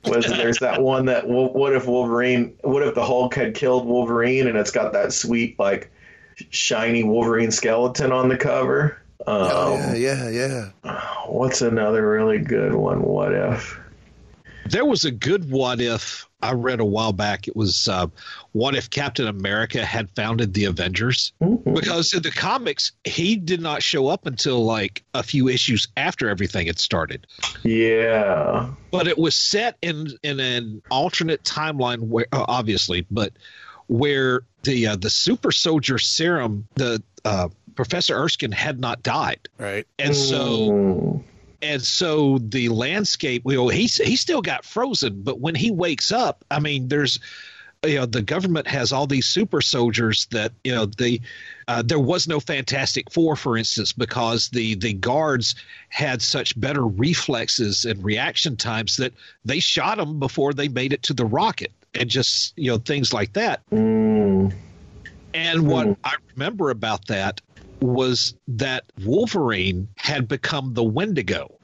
[0.07, 2.57] Was there's that one that well, what if Wolverine?
[2.62, 5.90] What if the Hulk had killed Wolverine and it's got that sweet like
[6.50, 9.00] shiny Wolverine skeleton on the cover?
[9.26, 11.00] Um, Oh, yeah, yeah, yeah.
[11.26, 13.02] What's another really good one?
[13.02, 13.78] What if?
[14.66, 17.48] There was a good what if I read a while back.
[17.48, 18.07] It was uh,
[18.52, 21.32] what if Captain America had founded the Avengers?
[21.72, 26.28] Because in the comics, he did not show up until like a few issues after
[26.28, 27.26] everything had started.
[27.62, 28.74] Yeah.
[28.99, 33.32] But it was set in in an alternate timeline, where uh, obviously, but
[33.88, 39.86] where the uh, the super soldier serum, the uh, Professor Erskine had not died, Right.
[39.99, 41.22] and so
[41.61, 46.12] and so the landscape you know he's he still got frozen but when he wakes
[46.12, 47.20] up i mean there's
[47.87, 51.20] you know the government has all these super soldiers that you know the
[51.68, 55.55] uh, there was no fantastic four for instance because the the guards
[55.89, 59.12] had such better reflexes and reaction times that
[59.45, 63.12] they shot them before they made it to the rocket and just you know things
[63.12, 63.61] like that.
[63.70, 64.53] Mm.
[65.32, 67.41] and what I remember about that
[67.80, 71.55] was that Wolverine had become the Wendigo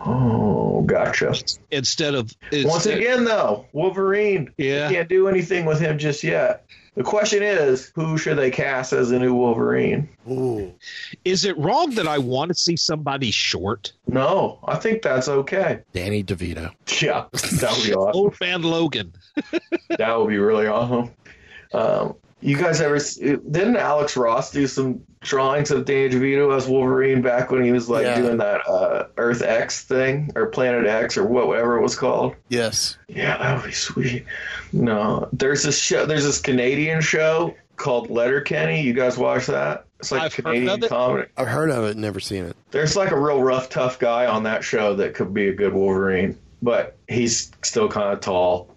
[0.00, 1.34] Oh, gotcha.
[1.70, 4.52] instead of Once again, though, Wolverine.
[4.56, 4.90] Yeah.
[4.90, 6.64] Can't do anything with him just yet.
[6.96, 10.08] The question is, who should they cast as the new Wolverine?
[10.28, 10.74] Ooh.
[11.24, 13.92] Is it wrong that I want to see somebody short?
[14.08, 15.80] No, I think that's okay.
[15.92, 16.72] Danny DeVito.
[17.00, 18.20] Yeah, that would be awesome.
[18.20, 19.12] Old man Logan.
[19.98, 21.14] that would be really awesome.
[21.72, 27.20] Um, you guys ever didn't Alex Ross do some drawings of Danny DeVito as Wolverine
[27.20, 28.16] back when he was like Yeah.
[28.20, 32.34] doing that uh, Earth X thing or Planet X or whatever it was called?
[32.48, 32.96] Yes.
[33.08, 34.24] Yeah, that would be sweet.
[34.72, 36.06] No, there's this show.
[36.06, 38.80] There's this Canadian show called Letterkenny.
[38.80, 39.84] You guys watch that?
[39.98, 40.88] It's like I've Canadian it.
[40.88, 41.28] comedy.
[41.36, 42.56] I've heard of it, never seen it.
[42.70, 45.74] There's like a real rough, tough guy on that show that could be a good
[45.74, 48.74] Wolverine, but he's still kind of tall.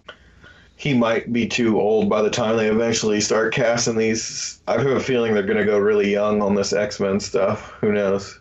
[0.76, 4.60] He might be too old by the time they eventually start casting these.
[4.66, 7.72] I have a feeling they're going to go really young on this X Men stuff.
[7.80, 8.40] Who knows?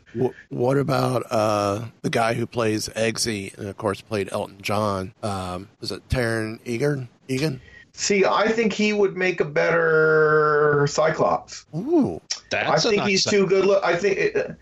[0.49, 5.13] What about uh, the guy who plays Eggsy and, of course, played Elton John?
[5.23, 7.07] Um, is it Taron Egan?
[7.27, 7.61] Egan?
[7.93, 11.65] See, I think he would make a better Cyclops.
[11.75, 12.19] Ooh.
[12.49, 13.65] That's I a think nice he's too good.
[13.65, 14.17] Look, I think.
[14.17, 14.55] It,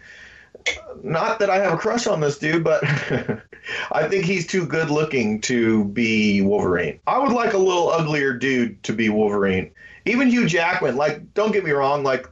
[1.04, 2.84] not that I have a crush on this dude, but
[3.92, 7.00] I think he's too good looking to be Wolverine.
[7.08, 9.72] I would like a little uglier dude to be Wolverine.
[10.06, 10.96] Even Hugh Jackman.
[10.96, 12.04] Like, don't get me wrong.
[12.04, 12.28] Like,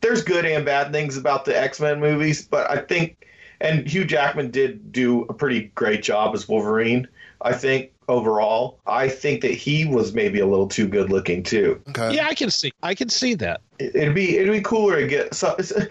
[0.00, 3.26] there's good and bad things about the X Men movies, but I think,
[3.60, 7.08] and Hugh Jackman did do a pretty great job as Wolverine.
[7.42, 11.80] I think overall, I think that he was maybe a little too good looking too.
[11.90, 12.16] Okay.
[12.16, 12.72] Yeah, I can see.
[12.82, 13.60] I can see that.
[13.78, 15.84] It'd be it'd be cooler to get so, uh,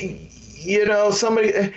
[0.00, 1.54] you know somebody.
[1.54, 1.68] Uh,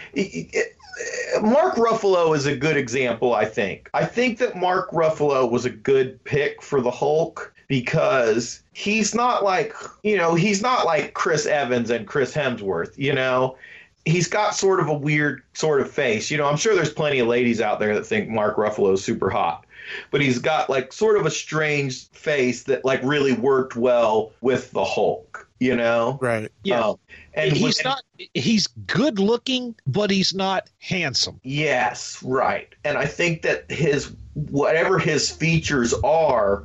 [1.41, 3.89] Mark Ruffalo is a good example, I think.
[3.93, 9.43] I think that Mark Ruffalo was a good pick for the Hulk because he's not
[9.43, 13.55] like, you know, he's not like Chris Evans and Chris Hemsworth, you know.
[14.05, 16.31] he's got sort of a weird sort of face.
[16.31, 19.03] You know, I'm sure there's plenty of ladies out there that think Mark Ruffalo is
[19.03, 19.65] super hot,
[20.11, 24.71] but he's got like sort of a strange face that like really worked well with
[24.71, 25.47] the Hulk.
[25.59, 26.49] You know, right?
[26.63, 26.99] Yeah, Um,
[27.33, 28.01] and he's when- not.
[28.33, 31.39] He's good looking, but he's not handsome.
[31.43, 32.67] Yes, right.
[32.85, 36.63] And I think that his whatever his features are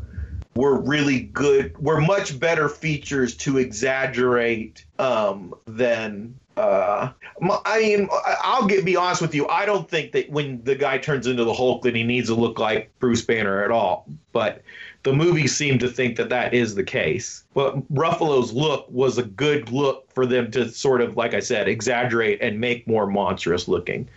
[0.55, 7.09] were really good were much better features to exaggerate um than uh
[7.43, 10.63] m- I mean I- I'll get be honest with you I don't think that when
[10.63, 13.73] the guy turns into the Hulk that he needs to look like Bruce Banner at
[13.73, 14.63] all but
[15.05, 19.23] the movies seem to think that that is the case but Ruffalo's look was a
[19.23, 23.69] good look for them to sort of like I said exaggerate and make more monstrous
[23.69, 24.09] looking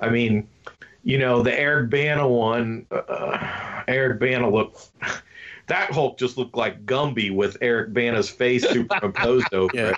[0.00, 0.46] I mean
[1.04, 4.90] you know the Eric Bana one uh, Eric Bana looked
[5.68, 9.90] that Hulk just looked like Gumby with Eric Bana's face superimposed over Yeah.
[9.90, 9.96] it.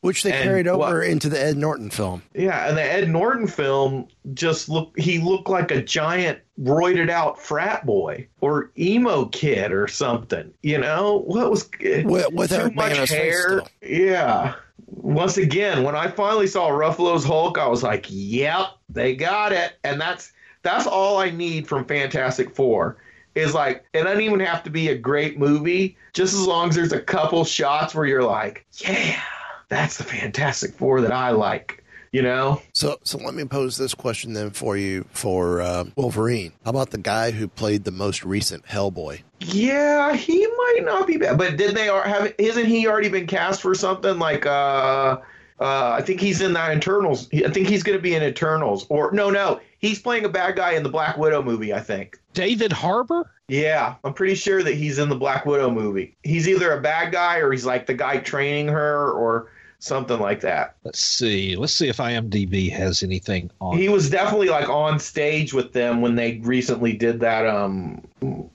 [0.00, 2.22] Which they And carried over what- into the Ed Norton film.
[2.32, 7.40] Yeah, and the Ed Norton film just look he looked like a giant roided out
[7.42, 10.52] frat boy or emo kid or something.
[10.62, 11.24] You know?
[11.26, 13.62] What was With, with too much hair?
[13.82, 14.54] Yeah.
[14.86, 19.72] Once again, when I finally saw Ruffalo's Hulk, I was like, "Yep, they got it."
[19.84, 20.32] And that's
[20.62, 22.96] that's all I need from Fantastic Four.
[23.34, 26.76] Is like it doesn't even have to be a great movie, just as long as
[26.76, 29.20] there's a couple shots where you're like, "Yeah,
[29.68, 32.62] that's the Fantastic Four that I like." You know?
[32.72, 36.52] So, so let me pose this question then for you for uh, Wolverine.
[36.64, 39.20] How about the guy who played the most recent Hellboy?
[39.40, 42.32] Yeah, he might not be bad, but did they ar- have?
[42.38, 44.46] Isn't he already been cast for something like?
[44.46, 45.18] uh
[45.60, 47.28] uh, I think he's in that Eternals.
[47.34, 50.54] I think he's going to be in Eternals, or no, no, he's playing a bad
[50.54, 51.74] guy in the Black Widow movie.
[51.74, 52.18] I think.
[52.32, 53.30] David Harbour.
[53.48, 56.16] Yeah, I'm pretty sure that he's in the Black Widow movie.
[56.22, 60.40] He's either a bad guy or he's like the guy training her or something like
[60.40, 60.76] that.
[60.84, 61.56] Let's see.
[61.56, 63.76] Let's see if IMDb has anything on.
[63.76, 67.46] He was definitely like on stage with them when they recently did that.
[67.46, 68.06] Um,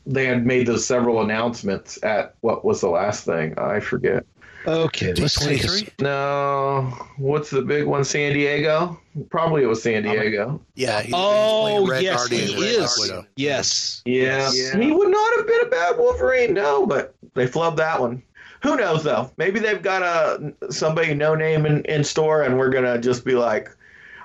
[0.05, 3.57] they had made those several announcements at what was the last thing?
[3.57, 4.25] I forget.
[4.65, 6.01] Okay, let's take a, D23?
[6.01, 6.81] No,
[7.17, 8.05] what's the big one?
[8.05, 8.97] San Diego?
[9.29, 10.61] Probably it was San Diego.
[10.75, 11.01] Yeah.
[11.01, 12.97] He's, Oh he's yes, Guardian he Red is.
[12.99, 13.25] Widow.
[13.35, 14.01] Yes.
[14.05, 14.49] Yeah.
[14.51, 16.53] he would not have been a bad Wolverine.
[16.53, 18.23] No, but they flubbed that one.
[18.63, 19.29] Who knows though?
[19.37, 23.35] Maybe they've got a somebody no name in, in store, and we're gonna just be
[23.35, 23.69] like,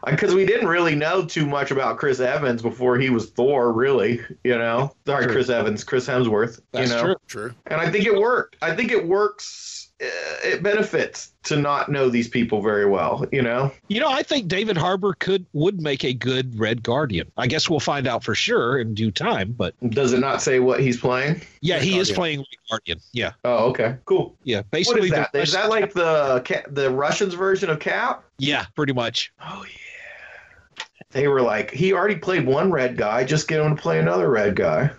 [0.07, 4.21] because we didn't really know too much about Chris Evans before he was Thor, really.
[4.45, 5.27] You know, sorry.
[5.27, 6.61] Chris Evans, Chris Hemsworth.
[6.71, 7.17] That's you know, true.
[7.27, 7.55] True.
[7.67, 8.57] and I think it worked.
[8.63, 9.88] I think it works.
[10.03, 10.07] Uh,
[10.45, 13.25] It benefits to not know these people very well.
[13.33, 13.73] You know.
[13.89, 17.31] You know, I think David Harbour could would make a good Red Guardian.
[17.37, 19.55] I guess we'll find out for sure in due time.
[19.57, 21.41] But Does it not say what he's playing?
[21.61, 23.01] yeah, he is playing Red Guardian.
[23.13, 24.37] Yeah, Oh, okay, cool.
[24.45, 24.63] yeah.
[24.71, 25.33] Basically, is that?
[25.33, 28.25] that like the the Russians version of Cap?
[28.39, 29.33] yeah, pretty much.
[29.41, 30.85] Oh yeah.
[31.11, 33.25] They were like, he already played one red guy.
[33.25, 34.91] Just get him to play another red guy.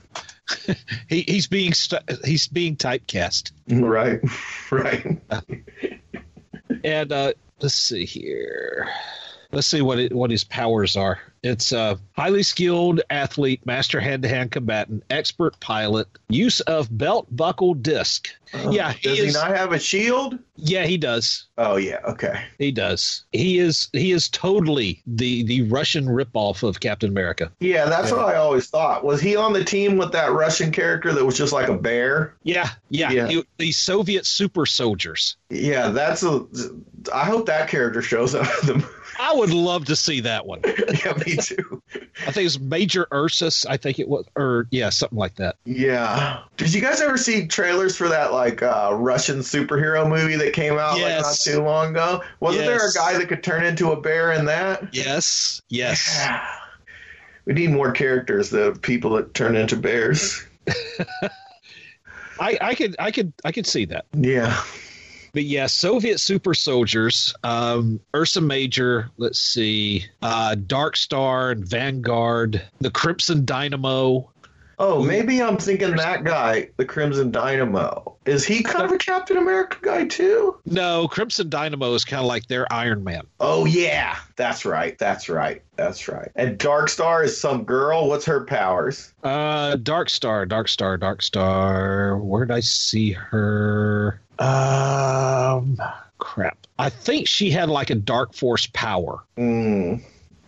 [1.09, 3.51] He he's being st- he's being typecast.
[3.67, 4.19] Right,
[4.71, 5.19] right.
[6.83, 8.89] And uh, let's see here.
[9.51, 11.19] Let's see what it, what his powers are.
[11.43, 18.29] It's a highly skilled athlete, master hand-to-hand combatant, expert pilot, use of belt buckle disc.
[18.53, 18.71] Oh.
[18.71, 20.37] yeah, he Does he not have a shield?
[20.55, 21.45] yeah, he does.
[21.57, 21.99] Oh yeah.
[22.03, 22.41] Okay.
[22.57, 23.23] He does.
[23.31, 23.89] He is.
[23.93, 27.51] He is totally the the Russian ripoff of Captain America.
[27.59, 29.05] Yeah, that's what I always thought.
[29.05, 32.33] Was he on the team with that Russian character that was just like a bear?
[32.43, 33.11] Yeah, yeah.
[33.11, 33.27] Yeah.
[33.27, 35.37] He- the Soviet super soldiers.
[35.49, 36.45] Yeah, that's a.
[37.13, 38.47] I hope that character shows up.
[38.63, 38.89] in the
[39.19, 40.61] I would love to see that one.
[40.65, 41.83] yeah, me too.
[42.25, 43.65] I think it's Major Ursus.
[43.65, 45.57] I think it was, or yeah, something like that.
[45.65, 46.39] Yeah.
[46.55, 50.77] Did you guys ever see trailers for that like uh, Russian superhero movie that came
[50.77, 52.23] out like not too long ago?
[52.39, 54.93] Wasn't there a guy that could turn into a bear in that?
[54.93, 56.17] Yes, yes.
[56.17, 56.47] Yeah.
[57.43, 60.45] We need more characters, the people that turn into bears.
[62.39, 64.05] I, I could, I could, I could see that.
[64.13, 64.61] Yeah.
[65.33, 72.61] But yeah, Soviet super soldiers, um, Ursa Major, let's see, uh, Dark Star and Vanguard,
[72.79, 74.29] the Crimson Dynamo.
[74.81, 78.15] Oh, maybe I'm thinking that guy, the Crimson Dynamo.
[78.25, 80.57] Is he kind of a Captain America guy too?
[80.65, 83.23] No, Crimson Dynamo is kind of like their Iron Man.
[83.41, 84.97] Oh yeah, that's right.
[84.97, 85.61] That's right.
[85.75, 86.31] That's right.
[86.37, 88.07] And Dark Star is some girl.
[88.07, 89.13] What's her powers?
[89.21, 92.17] Uh, Dark Star, Dark Star, Dark Star.
[92.17, 94.21] Where did I see her?
[94.39, 95.77] Um,
[96.17, 96.57] crap.
[96.77, 99.23] I think she had like a Dark Force power.
[99.37, 100.01] Mm.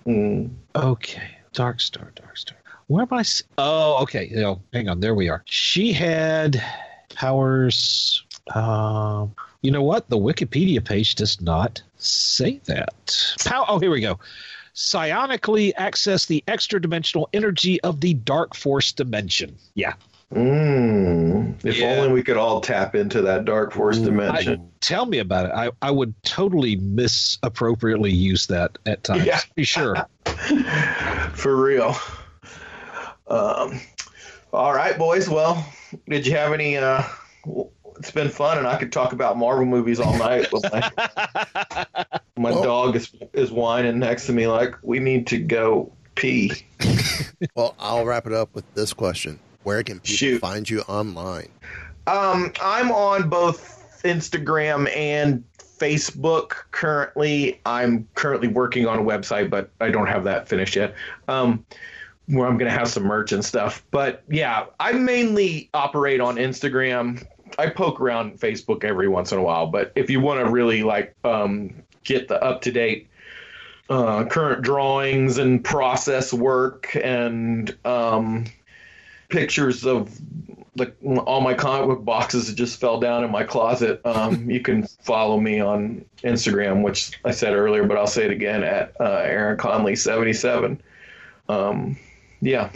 [0.05, 0.49] Mm.
[0.75, 2.57] Okay, Dark Star, Dark Star.
[2.87, 3.19] Where am I?
[3.19, 4.27] s- Oh, okay.
[4.29, 4.99] You know, hang on.
[4.99, 5.43] There we are.
[5.45, 6.61] She had
[7.15, 8.23] powers.
[8.55, 10.09] Um, you know what?
[10.09, 13.35] The Wikipedia page does not say that.
[13.45, 14.19] Pow- oh, here we go.
[14.73, 19.55] Psionically access the extra dimensional energy of the dark force dimension.
[19.75, 19.93] Yeah.
[20.33, 21.95] Mm, if Yeah.
[21.97, 24.61] only we could all tap into that dark force dimension.
[24.61, 25.51] I- tell me about it.
[25.53, 29.25] I, I would totally misappropriately use that at times.
[29.25, 29.39] Yeah.
[29.55, 30.07] Be sure.
[31.33, 31.95] For real.
[33.27, 33.79] Um,
[34.53, 35.29] all right, boys.
[35.29, 35.65] Well,
[36.09, 36.77] did you have any?
[36.77, 37.03] Uh,
[37.97, 40.47] it's been fun, and I could talk about Marvel movies all night.
[40.51, 40.91] But my
[42.37, 46.51] my Well- dog is is whining next to me like we need to go pee.
[47.55, 51.49] Well, I'll wrap it up with this question: Where can people find you online?
[52.07, 57.59] Um, I'm on both Instagram and Facebook currently.
[57.65, 60.95] I'm currently working on a website, but I don't have that finished yet.
[61.27, 61.65] Um,
[62.27, 63.83] where I'm going to have some merch and stuff.
[63.91, 67.25] But yeah, I mainly operate on Instagram.
[67.59, 70.83] I poke around Facebook every once in a while, but if you want to really
[70.83, 73.09] like um, get the up to date
[73.89, 78.45] uh, current drawings and process work and um,
[79.31, 80.19] pictures of
[80.75, 80.93] the
[81.25, 84.01] all my comic book boxes that just fell down in my closet.
[84.05, 88.31] Um, you can follow me on Instagram, which I said earlier, but I'll say it
[88.31, 90.81] again at uh, Aaron Conley seventy seven.
[91.49, 91.97] Um,
[92.41, 92.71] yeah,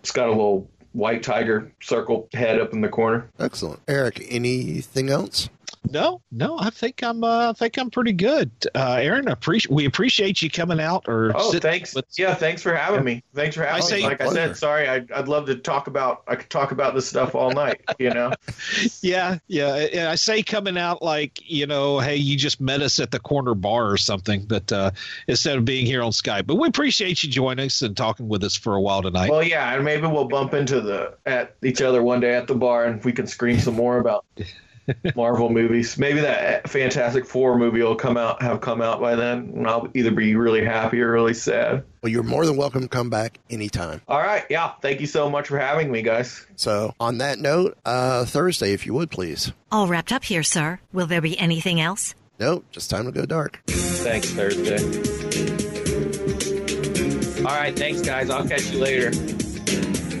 [0.00, 3.28] it's got a little white tiger circle head up in the corner.
[3.38, 4.24] Excellent, Eric.
[4.28, 5.48] Anything else?
[5.88, 7.24] No, no, I think I'm.
[7.24, 8.50] Uh, I think I'm pretty good.
[8.74, 11.06] Uh, Aaron, appreciate we appreciate you coming out.
[11.08, 11.96] Or Oh, sit- thanks.
[12.18, 13.24] Yeah, thanks for having me.
[13.34, 14.04] Thanks for having I say- me.
[14.04, 16.22] Like I said, sorry, I'd, I'd love to talk about.
[16.28, 17.80] I could talk about this stuff all night.
[17.98, 18.32] You know.
[19.02, 19.74] Yeah, yeah.
[19.76, 23.18] And I say coming out like you know, hey, you just met us at the
[23.18, 24.90] corner bar or something, but uh,
[25.28, 26.46] instead of being here on Skype.
[26.46, 29.30] But we appreciate you joining us and talking with us for a while tonight.
[29.30, 32.54] Well, yeah, and maybe we'll bump into the at each other one day at the
[32.54, 34.24] bar, and we can scream some more about
[35.14, 35.98] Marvel movies.
[35.98, 39.88] Maybe that Fantastic Four movie will come out, have come out by then, and I'll
[39.94, 41.84] either be really happy or really sad.
[42.02, 44.00] Well, you're more than welcome to come back anytime.
[44.08, 46.46] All right, yeah, thank you so much for having me, guys.
[46.56, 49.52] So, on that note, uh, Thursday, if you would please.
[49.70, 50.80] All wrapped up here, sir.
[50.92, 52.14] Will there be anything else?
[52.38, 53.60] Nope, just time to go dark.
[53.66, 54.78] Thanks, Thursday.
[57.40, 58.30] All right, thanks, guys.
[58.30, 59.10] I'll catch you later.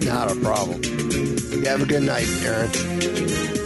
[0.06, 0.82] Not a problem.
[0.82, 3.59] You have a good night, Aaron.